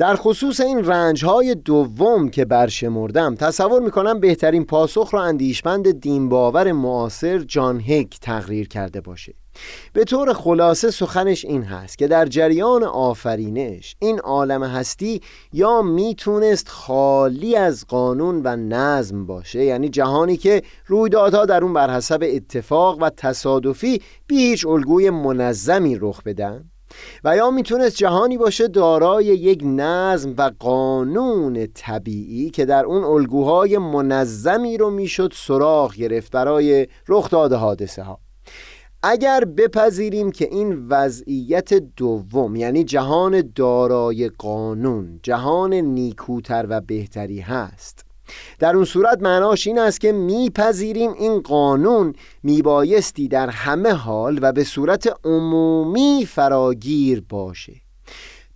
در 0.00 0.16
خصوص 0.16 0.60
این 0.60 0.84
رنج 0.84 1.24
های 1.24 1.54
دوم 1.54 2.28
که 2.28 2.44
برشمردم 2.44 3.34
تصور 3.34 3.82
می‌کنم 3.82 4.20
بهترین 4.20 4.64
پاسخ 4.64 5.14
را 5.14 5.22
اندیشمند 5.22 6.00
دینباور 6.00 6.72
معاصر 6.72 7.38
جان 7.38 7.80
هک 7.80 8.20
تقریر 8.20 8.68
کرده 8.68 9.00
باشه. 9.00 9.34
به 9.92 10.04
طور 10.04 10.32
خلاصه 10.32 10.90
سخنش 10.90 11.44
این 11.44 11.62
هست 11.62 11.98
که 11.98 12.08
در 12.08 12.26
جریان 12.26 12.84
آفرینش 12.84 13.96
این 13.98 14.18
عالم 14.18 14.62
هستی 14.62 15.20
یا 15.52 15.82
می‌تونست 15.82 16.68
خالی 16.68 17.56
از 17.56 17.86
قانون 17.86 18.40
و 18.44 18.56
نظم 18.56 19.26
باشه 19.26 19.64
یعنی 19.64 19.88
جهانی 19.88 20.36
که 20.36 20.62
رویدادها 20.86 21.46
در 21.46 21.64
اون 21.64 21.72
بر 21.72 21.90
حسب 21.90 22.20
اتفاق 22.22 23.02
و 23.02 23.10
تصادفی 23.10 24.02
بی 24.26 24.36
هیچ 24.36 24.66
الگوی 24.66 25.10
منظمی 25.10 25.96
رخ 26.00 26.22
بدن؟ 26.22 26.69
و 27.24 27.36
یا 27.36 27.50
می‌تونست 27.50 27.96
جهانی 27.96 28.38
باشه 28.38 28.68
دارای 28.68 29.24
یک 29.24 29.60
نظم 29.64 30.34
و 30.38 30.50
قانون 30.58 31.66
طبیعی 31.74 32.50
که 32.50 32.64
در 32.64 32.84
اون 32.84 33.04
الگوهای 33.04 33.78
منظمی 33.78 34.76
رو 34.76 34.90
می‌شد 34.90 35.32
سراغ 35.34 35.94
گرفت 35.94 36.32
برای 36.32 36.86
رخ 37.08 37.30
داده 37.30 37.56
حادثه 37.56 38.02
ها 38.02 38.18
اگر 39.02 39.44
بپذیریم 39.44 40.30
که 40.32 40.48
این 40.50 40.86
وضعیت 40.88 41.74
دوم 41.74 42.56
یعنی 42.56 42.84
جهان 42.84 43.52
دارای 43.54 44.28
قانون 44.28 45.20
جهان 45.22 45.74
نیکوتر 45.74 46.66
و 46.68 46.80
بهتری 46.80 47.40
هست 47.40 48.09
در 48.58 48.76
اون 48.76 48.84
صورت 48.84 49.22
معناش 49.22 49.66
این 49.66 49.78
است 49.78 50.00
که 50.00 50.12
میپذیریم 50.12 51.12
این 51.12 51.40
قانون 51.40 52.14
میبایستی 52.42 53.28
در 53.28 53.50
همه 53.50 53.92
حال 53.92 54.38
و 54.42 54.52
به 54.52 54.64
صورت 54.64 55.14
عمومی 55.24 56.26
فراگیر 56.28 57.24
باشه. 57.28 57.72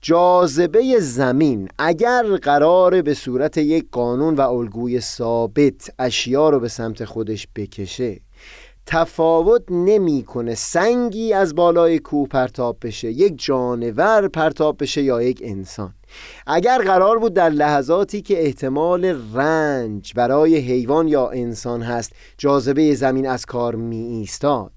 جاذبه 0.01 1.01
زمین 1.01 1.69
اگر 1.79 2.23
قرار 2.23 3.03
به 3.03 3.15
صورت 3.15 3.59
یک 3.59 3.87
قانون 3.93 4.35
و 4.35 4.41
الگوی 4.41 5.01
ثابت 5.01 5.91
اشیا 5.99 6.51
رو 6.51 6.61
به 6.61 6.69
سمت 6.69 7.05
خودش 7.05 7.49
بکشه 7.57 8.21
تفاوت 8.87 9.63
نمی‌کنه. 9.71 10.55
سنگی 10.55 11.33
از 11.33 11.55
بالای 11.55 11.99
کوه 11.99 12.29
پرتاب 12.29 12.77
بشه 12.83 13.11
یک 13.11 13.35
جانور 13.37 14.29
پرتاب 14.29 14.77
بشه 14.81 15.03
یا 15.03 15.23
یک 15.23 15.41
انسان. 15.45 15.95
اگر 16.47 16.83
قرار 16.83 17.19
بود 17.19 17.35
در 17.35 17.51
لحظاتی 17.51 18.23
که 18.23 18.43
احتمال 18.43 19.05
رنج 19.35 20.13
برای 20.17 20.57
حیوان 20.57 21.09
یا 21.09 21.29
انسان 21.29 21.83
هست 21.83 22.13
جاذبه 22.39 22.95
زمین 22.95 23.29
از 23.29 23.47
کار 23.47 23.75
می 23.75 23.97
ایستاد 23.97 24.73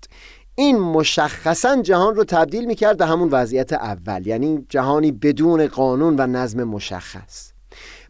این 0.55 0.79
مشخصا 0.79 1.81
جهان 1.81 2.15
رو 2.15 2.23
تبدیل 2.23 2.65
می 2.65 2.75
کرد 2.75 2.97
به 2.97 3.05
همون 3.05 3.29
وضعیت 3.29 3.73
اول 3.73 4.27
یعنی 4.27 4.65
جهانی 4.69 5.11
بدون 5.11 5.67
قانون 5.67 6.15
و 6.19 6.27
نظم 6.27 6.63
مشخص. 6.63 7.56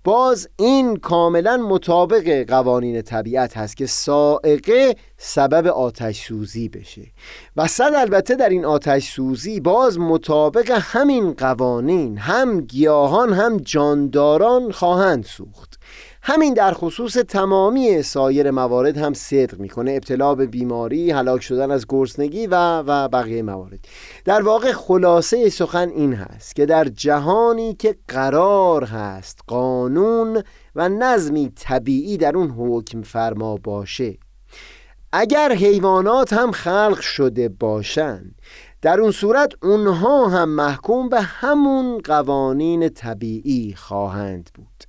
باز 0.07 0.49
این 0.57 0.95
کاملا 0.95 1.57
مطابق 1.57 2.49
قوانین 2.49 3.01
طبیعت 3.01 3.57
هست 3.57 3.77
که 3.77 3.85
سائقه 3.85 4.95
سبب 5.17 5.67
آتش 5.67 6.25
سوزی 6.27 6.69
بشه. 6.69 7.01
و 7.57 7.67
صد 7.67 7.93
البته 7.95 8.35
در 8.35 8.49
این 8.49 8.65
آتش 8.65 9.11
سوزی 9.11 9.59
باز 9.59 9.99
مطابق 9.99 10.71
همین 10.81 11.33
قوانین 11.33 12.17
هم 12.17 12.61
گیاهان 12.61 13.33
هم 13.33 13.57
جانداران 13.57 14.71
خواهند 14.71 15.23
سوخت. 15.25 15.66
همین 16.29 16.53
در 16.53 16.73
خصوص 16.73 17.13
تمامی 17.13 18.01
سایر 18.01 18.51
موارد 18.51 18.97
هم 18.97 19.13
صدق 19.13 19.59
می‌کنه. 19.59 19.91
ابتلا 19.91 20.35
به 20.35 20.45
بیماری 20.45 21.11
هلاک 21.11 21.41
شدن 21.41 21.71
از 21.71 21.85
گرسنگی 21.89 22.47
و 22.47 22.83
و 22.87 23.07
بقیه 23.07 23.41
موارد. 23.41 23.79
در 24.25 24.41
واقع 24.41 24.71
خلاصه 24.71 25.49
سخن 25.49 25.89
این 25.89 26.13
هست 26.13 26.55
که 26.55 26.65
در 26.65 26.83
جهانی 26.83 27.73
که 27.73 27.95
قرار 28.07 28.83
هست 28.83 29.39
قانون 29.47 30.43
و 30.75 30.89
نظمی 30.89 31.51
طبیعی 31.55 32.17
در 32.17 32.37
اون 32.37 32.49
حکم 32.49 33.01
فرما 33.01 33.55
باشه 33.55 34.17
اگر 35.11 35.51
حیوانات 35.51 36.33
هم 36.33 36.51
خلق 36.51 36.99
شده 36.99 37.49
باشند 37.49 38.35
در 38.81 38.99
اون 39.01 39.11
صورت 39.11 39.51
اونها 39.63 40.27
هم 40.27 40.49
محکوم 40.49 41.09
به 41.09 41.21
همون 41.21 41.97
قوانین 41.97 42.89
طبیعی 42.89 43.73
خواهند 43.77 44.49
بود. 44.53 44.86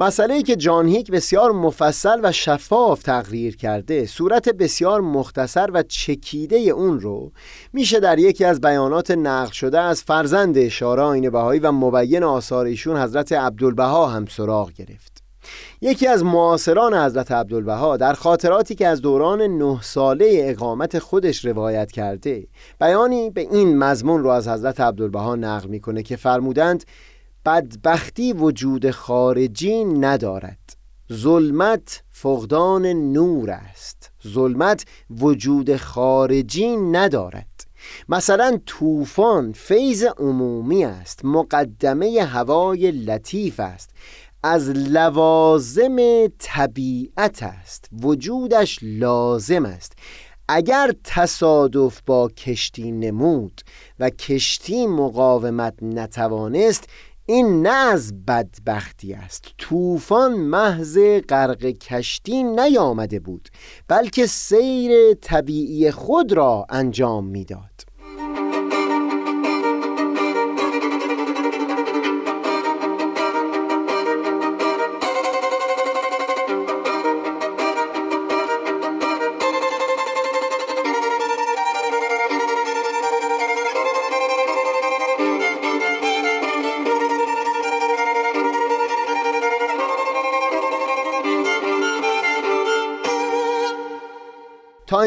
مسئله 0.00 0.34
ای 0.34 0.42
که 0.42 0.56
جان 0.56 0.88
هیک 0.88 1.10
بسیار 1.10 1.52
مفصل 1.52 2.20
و 2.22 2.32
شفاف 2.32 3.02
تقریر 3.02 3.56
کرده 3.56 4.06
صورت 4.06 4.48
بسیار 4.48 5.00
مختصر 5.00 5.70
و 5.70 5.82
چکیده 5.82 6.56
اون 6.56 7.00
رو 7.00 7.32
میشه 7.72 8.00
در 8.00 8.18
یکی 8.18 8.44
از 8.44 8.60
بیانات 8.60 9.10
نقل 9.10 9.52
شده 9.52 9.80
از 9.80 10.02
فرزند 10.02 10.58
اشاره 10.58 11.02
آین 11.02 11.30
بهایی 11.30 11.60
و 11.60 11.72
مبین 11.72 12.22
آثار 12.22 12.66
ایشون 12.66 12.96
حضرت 12.96 13.32
عبدالبها 13.32 14.06
هم 14.06 14.26
سراغ 14.26 14.72
گرفت. 14.72 15.22
یکی 15.80 16.06
از 16.06 16.24
معاصران 16.24 16.94
حضرت 16.94 17.32
عبدالبها 17.32 17.96
در 17.96 18.12
خاطراتی 18.12 18.74
که 18.74 18.86
از 18.86 19.00
دوران 19.00 19.42
نه 19.42 19.78
ساله 19.82 20.40
اقامت 20.42 20.98
خودش 20.98 21.44
روایت 21.44 21.92
کرده 21.92 22.46
بیانی 22.80 23.30
به 23.30 23.40
این 23.40 23.78
مضمون 23.78 24.22
رو 24.22 24.30
از 24.30 24.48
حضرت 24.48 24.80
عبدالبها 24.80 25.36
نقل 25.36 25.68
می‌کنه 25.68 26.02
که 26.02 26.16
فرمودند 26.16 26.84
بدبختی 27.44 28.32
وجود 28.32 28.90
خارجی 28.90 29.84
ندارد. 29.84 30.76
ظلمت 31.12 32.02
فقدان 32.10 32.86
نور 32.86 33.50
است. 33.50 34.10
ظلمت 34.28 34.84
وجود 35.10 35.76
خارجی 35.76 36.76
ندارد. 36.76 37.66
مثلا 38.08 38.60
طوفان 38.66 39.52
فیض 39.52 40.04
عمومی 40.04 40.84
است. 40.84 41.24
مقدمه 41.24 42.22
هوای 42.22 42.90
لطیف 42.90 43.60
است. 43.60 43.90
از 44.42 44.70
لوازم 44.70 46.26
طبیعت 46.38 47.42
است. 47.42 47.88
وجودش 48.02 48.78
لازم 48.82 49.64
است. 49.64 49.92
اگر 50.50 50.92
تصادف 51.04 52.00
با 52.06 52.28
کشتی 52.28 52.92
نمود 52.92 53.60
و 53.98 54.10
کشتی 54.10 54.86
مقاومت 54.86 55.74
نتوانست 55.82 56.84
این 57.30 57.62
نه 57.62 57.74
از 57.92 58.24
بدبختی 58.24 59.14
است. 59.14 59.44
طوفان 59.58 60.32
محض 60.32 60.98
غرق 61.28 61.64
کشتی 61.66 62.42
نیامده 62.42 63.20
بود 63.20 63.48
بلکه 63.88 64.26
سیر 64.26 65.14
طبیعی 65.14 65.90
خود 65.90 66.32
را 66.32 66.66
انجام 66.70 67.26
می‌داد. 67.26 67.87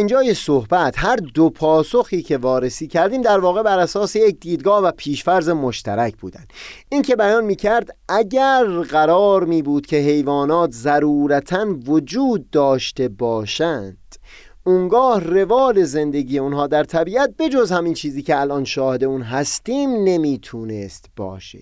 اینجای 0.01 0.33
صحبت 0.33 0.93
هر 0.97 1.15
دو 1.15 1.49
پاسخی 1.49 2.21
که 2.21 2.37
وارسی 2.37 2.87
کردیم 2.87 3.21
در 3.21 3.39
واقع 3.39 3.63
بر 3.63 3.79
اساس 3.79 4.15
یک 4.15 4.39
دیدگاه 4.39 4.83
و 4.83 4.91
پیشفرز 4.91 5.49
مشترک 5.49 6.17
بودند 6.17 6.53
این 6.89 7.01
که 7.01 7.15
بیان 7.15 7.45
می 7.45 7.55
کرد 7.55 7.97
اگر 8.09 8.65
قرار 8.65 9.45
می 9.45 9.61
بود 9.61 9.85
که 9.85 9.95
حیوانات 9.95 10.71
ضرورتا 10.71 11.65
وجود 11.87 12.49
داشته 12.49 13.09
باشند 13.09 14.15
اونگاه 14.63 15.19
روال 15.23 15.83
زندگی 15.83 16.39
اونها 16.39 16.67
در 16.67 16.83
طبیعت 16.83 17.33
بجز 17.39 17.71
همین 17.71 17.93
چیزی 17.93 18.21
که 18.21 18.39
الان 18.39 18.63
شاهد 18.63 19.03
اون 19.03 19.21
هستیم 19.21 19.89
نمی‌تونست 19.89 21.05
باشه. 21.15 21.59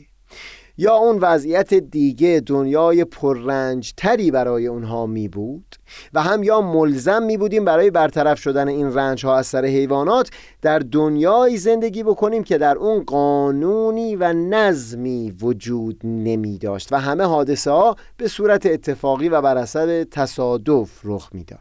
یا 0.81 0.95
اون 0.95 1.17
وضعیت 1.17 1.73
دیگه 1.73 2.41
دنیای 2.45 3.05
پررنج 3.05 3.93
تری 3.97 4.31
برای 4.31 4.67
اونها 4.67 5.05
می 5.05 5.27
بود 5.27 5.75
و 6.13 6.21
هم 6.21 6.43
یا 6.43 6.61
ملزم 6.61 7.23
می 7.23 7.37
بودیم 7.37 7.65
برای 7.65 7.91
برطرف 7.91 8.39
شدن 8.39 8.67
این 8.67 8.93
رنج 8.93 9.25
ها 9.25 9.37
از 9.37 9.47
سر 9.47 9.65
حیوانات 9.65 10.29
در 10.61 10.79
دنیای 10.79 11.57
زندگی 11.57 12.03
بکنیم 12.03 12.43
که 12.43 12.57
در 12.57 12.77
اون 12.77 13.03
قانونی 13.03 14.15
و 14.15 14.33
نظمی 14.33 15.35
وجود 15.41 15.99
نمی 16.03 16.57
داشت 16.57 16.93
و 16.93 16.99
همه 16.99 17.23
حادثه 17.23 17.71
ها 17.71 17.95
به 18.17 18.27
صورت 18.27 18.65
اتفاقی 18.65 19.29
و 19.29 19.41
بر 19.41 19.57
اثر 19.57 20.03
تصادف 20.03 20.89
رخ 21.03 21.29
می‌داد. 21.33 21.59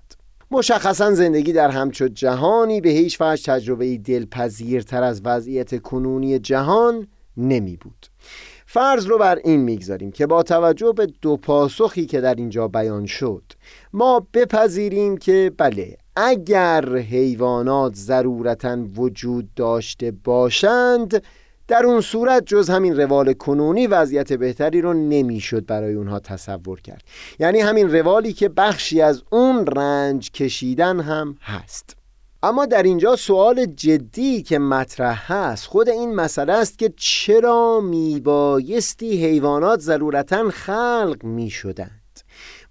مشخصا 0.50 1.14
زندگی 1.14 1.52
در 1.52 1.70
همچو 1.70 2.08
جهانی 2.08 2.80
به 2.80 2.88
هیچ 2.88 3.20
وجه 3.20 3.42
تجربه 3.52 3.96
دلپذیرتر 3.96 5.02
از 5.02 5.20
وضعیت 5.24 5.82
کنونی 5.82 6.38
جهان 6.38 7.06
نمی 7.36 7.76
بود 7.76 8.06
فرض 8.70 9.06
رو 9.06 9.18
بر 9.18 9.38
این 9.44 9.60
می‌گذاریم 9.60 10.10
که 10.10 10.26
با 10.26 10.42
توجه 10.42 10.92
به 10.92 11.06
دو 11.06 11.36
پاسخی 11.36 12.06
که 12.06 12.20
در 12.20 12.34
اینجا 12.34 12.68
بیان 12.68 13.06
شد 13.06 13.42
ما 13.92 14.26
بپذیریم 14.34 15.16
که 15.16 15.52
بله 15.58 15.96
اگر 16.16 16.96
حیوانات 16.96 17.94
ضرورتا 17.94 18.78
وجود 18.96 19.54
داشته 19.54 20.10
باشند 20.24 21.22
در 21.68 21.86
اون 21.86 22.00
صورت 22.00 22.46
جز 22.46 22.70
همین 22.70 22.96
روال 22.96 23.32
کنونی 23.32 23.86
وضعیت 23.86 24.32
بهتری 24.32 24.80
رو 24.80 24.92
نمی‌شد 24.92 25.66
برای 25.66 25.94
اونها 25.94 26.20
تصور 26.20 26.80
کرد. 26.80 27.02
یعنی 27.38 27.60
همین 27.60 27.92
روالی 27.92 28.32
که 28.32 28.48
بخشی 28.48 29.00
از 29.00 29.22
اون 29.30 29.66
رنج 29.66 30.30
کشیدن 30.30 31.00
هم 31.00 31.36
هست. 31.42 31.97
اما 32.42 32.66
در 32.66 32.82
اینجا 32.82 33.16
سوال 33.16 33.66
جدی 33.66 34.42
که 34.42 34.58
مطرح 34.58 35.32
هست 35.32 35.66
خود 35.66 35.88
این 35.88 36.14
مسئله 36.14 36.52
است 36.52 36.78
که 36.78 36.92
چرا 36.96 37.80
میبایستی 37.80 39.24
حیوانات 39.24 39.80
ضرورتا 39.80 40.50
خلق 40.50 41.24
می‌شدند؟ 41.24 42.20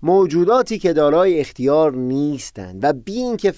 موجوداتی 0.02 0.80
که 0.80 0.94
دارای 0.94 1.40
اختیار 1.40 1.96
نیستند 1.96 2.84
و 2.84 2.94
بی 2.94 3.18
اینکه 3.18 3.54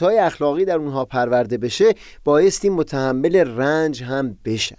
های 0.00 0.18
اخلاقی 0.18 0.64
در 0.64 0.76
اونها 0.76 1.04
پرورده 1.04 1.58
بشه 1.58 1.94
بایستی 2.24 2.68
متحمل 2.68 3.36
رنج 3.36 4.02
هم 4.02 4.38
بشند. 4.44 4.78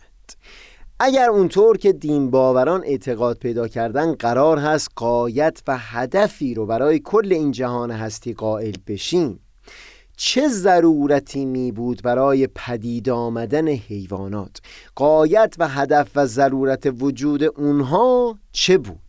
اگر 0.99 1.29
اونطور 1.29 1.77
که 1.77 1.93
دین 1.93 2.31
باوران 2.31 2.83
اعتقاد 2.86 3.38
پیدا 3.38 3.67
کردن 3.67 4.13
قرار 4.13 4.57
هست 4.57 4.89
قایت 4.95 5.61
و 5.67 5.77
هدفی 5.77 6.53
رو 6.53 6.65
برای 6.65 6.99
کل 6.99 7.33
این 7.33 7.51
جهان 7.51 7.91
هستی 7.91 8.33
قائل 8.33 8.75
بشیم. 8.88 9.39
چه 10.18 10.47
ضرورتی 10.47 11.45
می 11.45 11.72
بود 11.72 12.01
برای 12.03 12.47
پدید 12.47 13.09
آمدن 13.09 13.68
حیوانات؟ 13.68 14.57
قایت 14.95 15.55
و 15.59 15.68
هدف 15.68 16.11
و 16.16 16.26
ضرورت 16.26 16.93
وجود 16.99 17.43
اونها 17.43 18.39
چه 18.51 18.78
بود؟ 18.78 19.05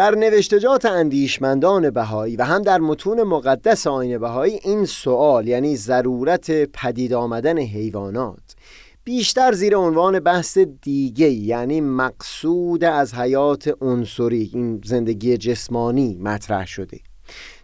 در 0.00 0.14
نوشتجات 0.14 0.84
اندیشمندان 0.84 1.90
بهایی 1.90 2.36
و 2.36 2.44
هم 2.44 2.62
در 2.62 2.78
متون 2.78 3.22
مقدس 3.22 3.86
آین 3.86 4.18
بهایی 4.18 4.60
این 4.62 4.84
سوال 4.84 5.48
یعنی 5.48 5.76
ضرورت 5.76 6.50
پدید 6.64 7.12
آمدن 7.12 7.58
حیوانات 7.58 8.56
بیشتر 9.04 9.52
زیر 9.52 9.76
عنوان 9.76 10.20
بحث 10.20 10.58
دیگه 10.58 11.28
یعنی 11.28 11.80
مقصود 11.80 12.84
از 12.84 13.14
حیات 13.14 13.74
عنصری 13.80 14.50
این 14.54 14.80
زندگی 14.84 15.36
جسمانی 15.36 16.18
مطرح 16.22 16.66
شده. 16.66 17.00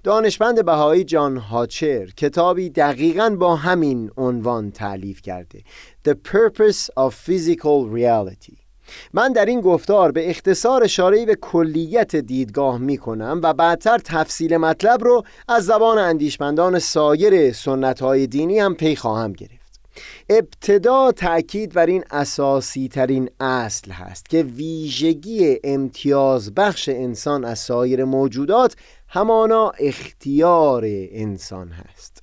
دانشمند 0.04 0.64
بهایی 0.64 1.04
جان 1.04 1.36
هاچر 1.36 2.06
کتابی 2.06 2.70
دقیقا 2.70 3.36
با 3.40 3.56
همین 3.56 4.10
عنوان 4.16 4.70
تعلیف 4.70 5.22
کرده 5.22 5.62
The 6.08 6.12
Purpose 6.12 6.90
of 6.96 7.14
Physical 7.14 7.88
Reality. 7.94 8.65
من 9.12 9.32
در 9.32 9.44
این 9.44 9.60
گفتار 9.60 10.12
به 10.12 10.30
اختصار 10.30 10.84
اشاره‌ای 10.84 11.26
به 11.26 11.34
کلیت 11.34 12.16
دیدگاه 12.16 12.78
می 12.78 12.98
کنم 12.98 13.40
و 13.42 13.54
بعدتر 13.54 13.98
تفصیل 13.98 14.56
مطلب 14.56 15.04
رو 15.04 15.22
از 15.48 15.66
زبان 15.66 15.98
اندیشمندان 15.98 16.78
سایر 16.78 17.52
سنت 17.52 18.02
های 18.02 18.26
دینی 18.26 18.58
هم 18.58 18.74
پی 18.74 18.96
خواهم 18.96 19.32
گرفت. 19.32 19.80
ابتدا 20.28 21.12
تأکید 21.12 21.72
بر 21.72 21.86
این 21.86 22.04
اساسی 22.10 22.88
ترین 22.88 23.30
اصل 23.40 23.90
هست 23.90 24.28
که 24.28 24.42
ویژگی 24.42 25.58
امتیاز 25.64 26.54
بخش 26.54 26.88
انسان 26.88 27.44
از 27.44 27.58
سایر 27.58 28.04
موجودات 28.04 28.76
همانا 29.08 29.72
اختیار 29.78 30.82
انسان 31.10 31.68
هست. 31.68 32.15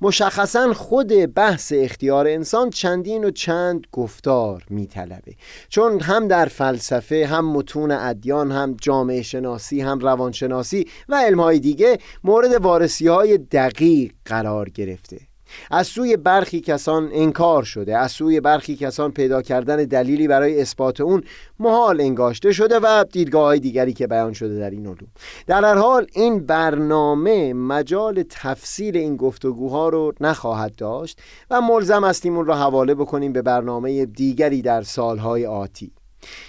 مشخصا 0.00 0.72
خود 0.74 1.34
بحث 1.34 1.72
اختیار 1.76 2.28
انسان 2.28 2.70
چندین 2.70 3.24
و 3.24 3.30
چند 3.30 3.86
گفتار 3.92 4.64
میطلبه. 4.70 5.34
چون 5.68 6.00
هم 6.00 6.28
در 6.28 6.44
فلسفه 6.44 7.26
هم 7.26 7.52
متون 7.52 7.90
ادیان 7.90 8.52
هم 8.52 8.76
جامعه 8.80 9.22
شناسی 9.22 9.80
هم 9.80 9.98
روانشناسی 9.98 10.86
و 11.08 11.14
علمهای 11.14 11.58
دیگه 11.58 11.98
مورد 12.24 12.52
وارسی 12.52 13.08
های 13.08 13.38
دقیق 13.38 14.12
قرار 14.24 14.68
گرفته. 14.68 15.29
از 15.70 15.86
سوی 15.86 16.16
برخی 16.16 16.60
کسان 16.60 17.10
انکار 17.12 17.62
شده 17.62 17.96
از 17.98 18.12
سوی 18.12 18.40
برخی 18.40 18.76
کسان 18.76 19.12
پیدا 19.12 19.42
کردن 19.42 19.76
دلیلی 19.76 20.28
برای 20.28 20.60
اثبات 20.60 21.00
اون 21.00 21.22
محال 21.58 22.00
انگاشته 22.00 22.52
شده 22.52 22.78
و 22.78 23.04
دیدگاه 23.12 23.44
های 23.44 23.58
دیگری 23.58 23.92
که 23.92 24.06
بیان 24.06 24.32
شده 24.32 24.58
در 24.58 24.70
این 24.70 24.86
علوم 24.86 25.08
در 25.46 25.64
هر 25.64 25.74
حال 25.74 26.06
این 26.12 26.46
برنامه 26.46 27.52
مجال 27.54 28.24
تفصیل 28.30 28.96
این 28.96 29.16
گفتگوها 29.16 29.88
رو 29.88 30.12
نخواهد 30.20 30.76
داشت 30.76 31.20
و 31.50 31.60
ملزم 31.60 32.04
هستیم 32.04 32.36
اون 32.36 32.46
رو 32.46 32.54
حواله 32.54 32.94
بکنیم 32.94 33.32
به 33.32 33.42
برنامه 33.42 34.06
دیگری 34.06 34.62
در 34.62 34.82
سالهای 34.82 35.46
آتی. 35.46 35.92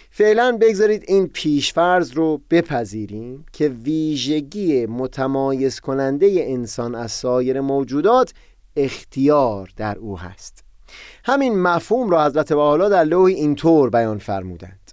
فعلا 0.10 0.58
بگذارید 0.62 1.04
این 1.08 1.28
پیشفرض 1.28 2.12
رو 2.12 2.41
بپذیریم 2.49 3.45
که 3.54 3.68
ویژگی 3.68 4.86
متمایز 4.86 5.80
کننده 5.80 6.28
انسان 6.39 6.95
از 6.95 7.12
سایر 7.12 7.62
موجودات 7.62 8.34
اختیار 8.76 9.69
در 9.78 9.97
او 9.97 10.19
هست. 10.19 10.63
همین 11.26 11.61
مفهوم 11.61 12.09
را 12.09 12.26
حضرت 12.26 12.53
بحالا 12.53 12.89
در 12.89 13.03
لوحی 13.03 13.34
اینطور 13.34 13.89
بیان 13.89 14.17
فرمودند. 14.17 14.91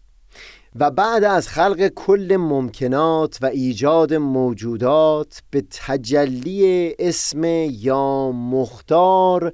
و 0.76 0.90
بعد 0.90 1.24
از 1.24 1.48
خلق 1.48 1.88
کل 1.88 2.36
ممکنات 2.40 3.38
و 3.42 3.46
ایجاد 3.46 4.14
موجودات 4.14 5.42
به 5.50 5.64
تجلی 5.70 6.94
اسم 6.98 7.44
یا 7.70 8.32
مختار 8.32 9.52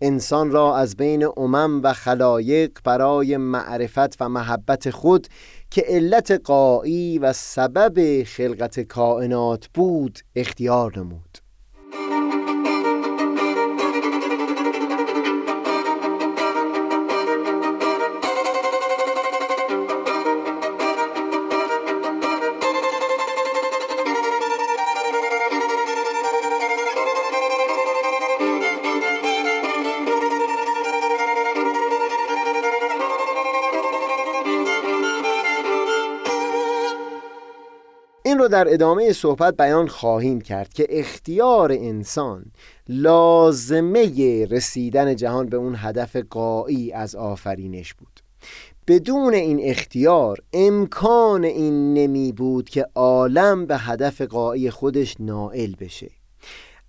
انسان 0.00 0.50
را 0.50 0.76
از 0.76 0.96
بین 0.96 1.28
امم 1.36 1.82
و 1.82 1.92
خلایق 1.92 2.70
برای 2.84 3.36
معرفت 3.36 4.22
و 4.22 4.28
محبت 4.28 4.90
خود 4.90 5.28
که 5.70 5.84
علت 5.88 6.30
قایی 6.30 7.18
و 7.18 7.32
سبب 7.32 8.22
خلقت 8.22 8.80
کائنات 8.80 9.68
بود 9.74 10.18
اختیار 10.36 10.98
نمود. 10.98 11.38
در 38.56 38.72
ادامه 38.72 39.12
صحبت 39.12 39.56
بیان 39.56 39.88
خواهیم 39.88 40.40
کرد 40.40 40.72
که 40.72 40.86
اختیار 40.90 41.72
انسان 41.72 42.44
لازمه 42.88 44.46
رسیدن 44.50 45.16
جهان 45.16 45.46
به 45.46 45.56
اون 45.56 45.74
هدف 45.78 46.16
قایی 46.16 46.92
از 46.92 47.14
آفرینش 47.14 47.94
بود. 47.94 48.20
بدون 48.88 49.34
این 49.34 49.60
اختیار 49.62 50.38
امکان 50.52 51.44
این 51.44 51.94
نمی 51.94 52.32
بود 52.32 52.68
که 52.68 52.86
عالم 52.94 53.66
به 53.66 53.76
هدف 53.76 54.20
قایی 54.20 54.70
خودش 54.70 55.16
نائل 55.20 55.74
بشه. 55.80 56.10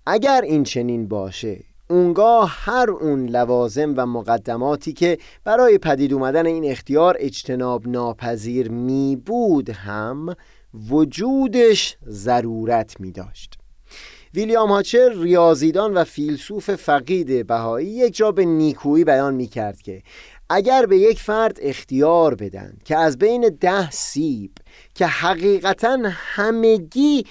اگر 0.06 0.40
این 0.44 0.64
چنین 0.64 1.08
باشه 1.08 1.64
اونگاه 1.90 2.54
هر 2.58 2.90
اون 2.90 3.26
لوازم 3.26 3.94
و 3.96 4.06
مقدماتی 4.06 4.92
که 4.92 5.18
برای 5.44 5.78
پدید 5.78 6.12
اومدن 6.12 6.46
این 6.46 6.70
اختیار 6.70 7.16
اجتناب 7.18 7.88
ناپذیر 7.88 8.70
می 8.70 9.16
بود 9.16 9.70
هم 9.70 10.34
وجودش 10.90 11.96
ضرورت 12.08 13.00
می 13.00 13.12
داشت 13.12 13.58
ویلیام 14.34 14.68
هاچر 14.68 15.22
ریاضیدان 15.22 15.94
و 15.94 16.04
فیلسوف 16.04 16.74
فقید 16.74 17.46
بهایی 17.46 17.88
یک 17.88 18.16
جا 18.16 18.32
به 18.32 18.44
نیکویی 18.44 19.04
بیان 19.04 19.34
می 19.34 19.46
کرد 19.46 19.82
که 19.82 20.02
اگر 20.50 20.86
به 20.86 20.98
یک 20.98 21.20
فرد 21.20 21.58
اختیار 21.62 22.34
بدن 22.34 22.76
که 22.84 22.96
از 22.96 23.18
بین 23.18 23.56
ده 23.60 23.90
سیب 23.90 24.52
که 24.94 25.06
حقیقتا 25.06 25.98
همگی 26.04 27.24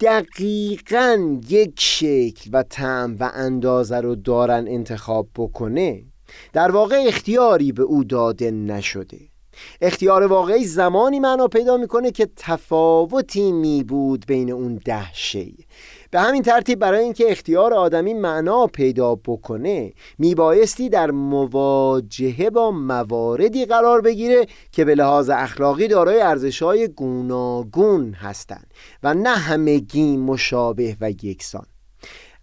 دقیقا 0.00 1.40
یک 1.48 1.80
شکل 1.80 2.50
و 2.52 2.62
طعم 2.62 3.16
و 3.20 3.30
اندازه 3.34 3.96
رو 3.96 4.14
دارن 4.14 4.68
انتخاب 4.68 5.28
بکنه 5.36 6.04
در 6.52 6.70
واقع 6.70 7.04
اختیاری 7.08 7.72
به 7.72 7.82
او 7.82 8.04
داده 8.04 8.50
نشده. 8.50 9.18
اختیار 9.80 10.26
واقعی 10.26 10.64
زمانی 10.64 11.20
معنا 11.20 11.46
پیدا 11.46 11.76
می‌کنه 11.76 12.10
که 12.10 12.28
تفاوتی 12.36 13.52
می 13.52 13.82
بود 13.82 14.26
بین 14.26 14.52
اون 14.52 14.80
ده 14.84 15.12
شی. 15.12 15.56
به 16.10 16.20
همین 16.20 16.42
ترتیب 16.42 16.78
برای 16.78 17.04
اینکه 17.04 17.30
اختیار 17.30 17.74
آدمی 17.74 18.14
معنا 18.14 18.66
پیدا 18.66 19.14
بکنه 19.14 19.92
میبایستی 20.18 20.88
در 20.88 21.10
مواجهه 21.10 22.50
با 22.50 22.70
مواردی 22.70 23.64
قرار 23.64 24.00
بگیره 24.00 24.46
که 24.72 24.84
به 24.84 24.94
لحاظ 24.94 25.30
اخلاقی 25.30 25.88
دارای 25.88 26.20
ارزشهای 26.20 26.88
گوناگون 26.88 28.12
هستند 28.12 28.66
و 29.02 29.14
نه 29.14 29.36
همگی 29.36 30.16
مشابه 30.16 30.96
و 31.00 31.10
یکسان. 31.10 31.66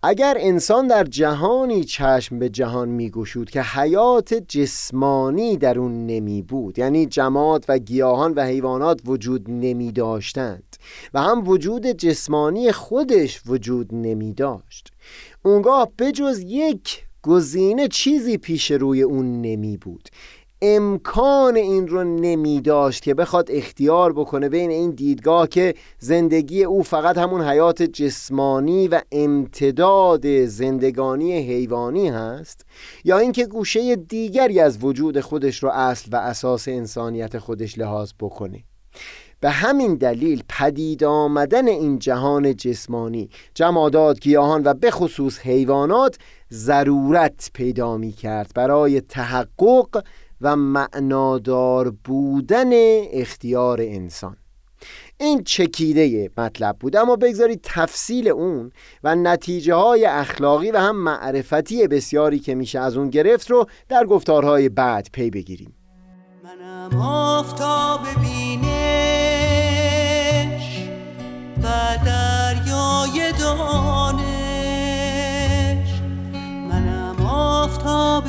اگر 0.05 0.37
انسان 0.39 0.87
در 0.87 1.03
جهانی 1.03 1.83
چشم 1.83 2.39
به 2.39 2.49
جهان 2.49 2.89
میگشود 2.89 3.49
که 3.49 3.61
حیات 3.61 4.33
جسمانی 4.33 5.57
در 5.57 5.79
اون 5.79 6.05
نمی 6.05 6.41
بود 6.41 6.79
یعنی 6.79 7.05
جماد 7.05 7.65
و 7.67 7.77
گیاهان 7.77 8.33
و 8.33 8.45
حیوانات 8.45 9.01
وجود 9.05 9.49
نمی 9.49 9.91
داشتند 9.91 10.75
و 11.13 11.21
هم 11.21 11.47
وجود 11.47 11.87
جسمانی 11.87 12.71
خودش 12.71 13.41
وجود 13.45 13.95
نمی 13.95 14.33
داشت 14.33 14.91
اونگاه 15.43 15.91
بجز 15.99 16.39
یک 16.39 17.03
گزینه 17.23 17.87
چیزی 17.87 18.37
پیش 18.37 18.71
روی 18.71 19.01
اون 19.01 19.41
نمی 19.41 19.77
بود. 19.77 20.09
امکان 20.65 21.55
این 21.55 21.87
رو 21.87 22.03
نمی 22.03 22.61
داشت 22.61 23.03
که 23.03 23.13
بخواد 23.13 23.51
اختیار 23.51 24.13
بکنه 24.13 24.49
بین 24.49 24.69
این 24.71 24.91
دیدگاه 24.91 25.47
که 25.47 25.75
زندگی 25.99 26.63
او 26.63 26.83
فقط 26.83 27.17
همون 27.17 27.41
حیات 27.41 27.83
جسمانی 27.83 28.87
و 28.87 29.01
امتداد 29.11 30.45
زندگانی 30.45 31.33
حیوانی 31.33 32.09
هست 32.09 32.65
یا 33.03 33.17
اینکه 33.17 33.45
گوشه 33.45 33.95
دیگری 33.95 34.59
از 34.59 34.83
وجود 34.83 35.19
خودش 35.19 35.63
رو 35.63 35.69
اصل 35.69 36.09
و 36.11 36.15
اساس 36.15 36.67
انسانیت 36.67 37.37
خودش 37.37 37.77
لحاظ 37.77 38.11
بکنه. 38.19 38.63
به 39.39 39.49
همین 39.49 39.95
دلیل 39.95 40.43
پدید 40.49 41.03
آمدن 41.03 41.67
این 41.67 41.99
جهان 41.99 42.55
جسمانی 42.55 43.29
جمادات 43.53 44.19
گیاهان 44.19 44.61
و 44.65 44.73
به 44.73 44.91
خصوص 44.91 45.39
حیوانات 45.39 46.17
ضرورت 46.51 47.51
پیدا 47.53 47.97
می 47.97 48.11
کرد 48.11 48.51
برای 48.55 49.01
تحقق 49.01 50.03
و 50.43 50.55
معنادار 50.55 51.89
بودن 51.89 52.69
اختیار 53.11 53.81
انسان. 53.81 54.37
این 55.19 55.43
چکیده 55.43 56.31
مطلب 56.37 56.77
بود 56.79 56.95
اما 56.95 57.15
بگذارید 57.15 57.59
تفصیل 57.63 58.27
اون 58.27 58.71
و 59.03 59.15
نتیجه 59.15 59.73
های 59.73 60.05
اخلاقی 60.05 60.71
و 60.71 60.77
هم 60.77 60.95
معرفتی 60.95 61.87
بسیاری 61.87 62.39
که 62.39 62.55
میشه 62.55 62.79
از 62.79 62.97
اون 62.97 63.09
گرفت 63.09 63.51
رو 63.51 63.65
در 63.89 64.05
گفتارهای 64.05 64.69
بعد 64.69 65.07
پی 65.13 65.29
بگیریم. 65.29 65.75
منم 66.43 67.01
آفتاب 67.01 67.99
بینش 68.21 68.83
و 71.63 71.67
دریای 72.05 73.31
دانش. 73.39 74.33
منم 76.69 77.25
آفتاب 77.25 78.23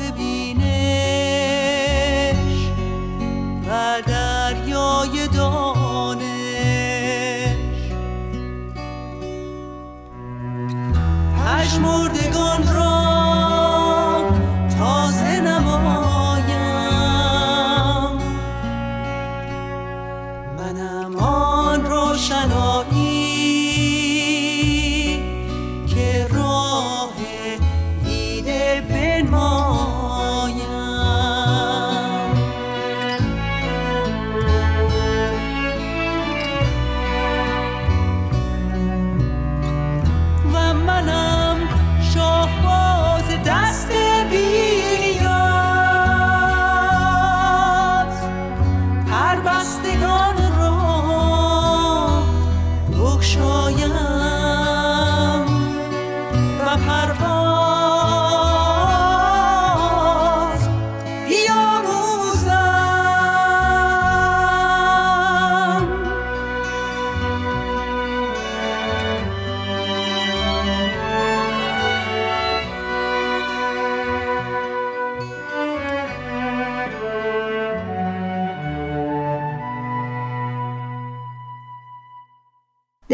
دریای 4.07 5.27
دانش. 5.27 6.25
پشمردگان 11.37 12.73
را 12.75 13.14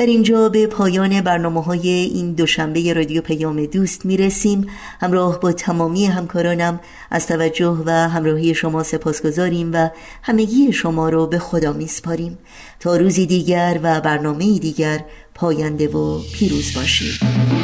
در 0.02 0.08
اینجا 0.08 0.50
به 0.50 0.68
پایان 0.68 1.22
برنامه 1.22 1.64
های 1.64 1.90
این 1.90 2.34
دوشنبه 2.34 2.94
رادیو 2.94 3.22
پیام 3.22 3.66
دوست 3.66 4.06
می 4.06 4.18
رسیم 4.18 4.68
همراه 5.02 5.40
با 5.40 5.52
تمامی 5.52 6.06
همکارانم 6.06 6.80
از 7.12 7.28
توجه 7.28 7.84
و 7.86 7.92
همراهی 7.92 8.56
شما 8.56 8.84
سپاس 8.84 9.22
گذاریم 9.22 9.72
و 9.74 9.90
همگی 10.24 10.74
شما 10.74 11.10
را 11.10 11.26
به 11.26 11.40
خدا 11.40 11.74
می 11.74 11.88
سپاریم 11.88 12.38
تا 12.80 12.98
روزی 12.98 13.26
دیگر 13.26 13.80
و 13.84 14.02
برنامه 14.02 14.60
دیگر 14.60 15.06
پاینده 15.36 15.88
و 15.88 16.20
پیروز 16.34 16.74
باشید. 16.76 17.61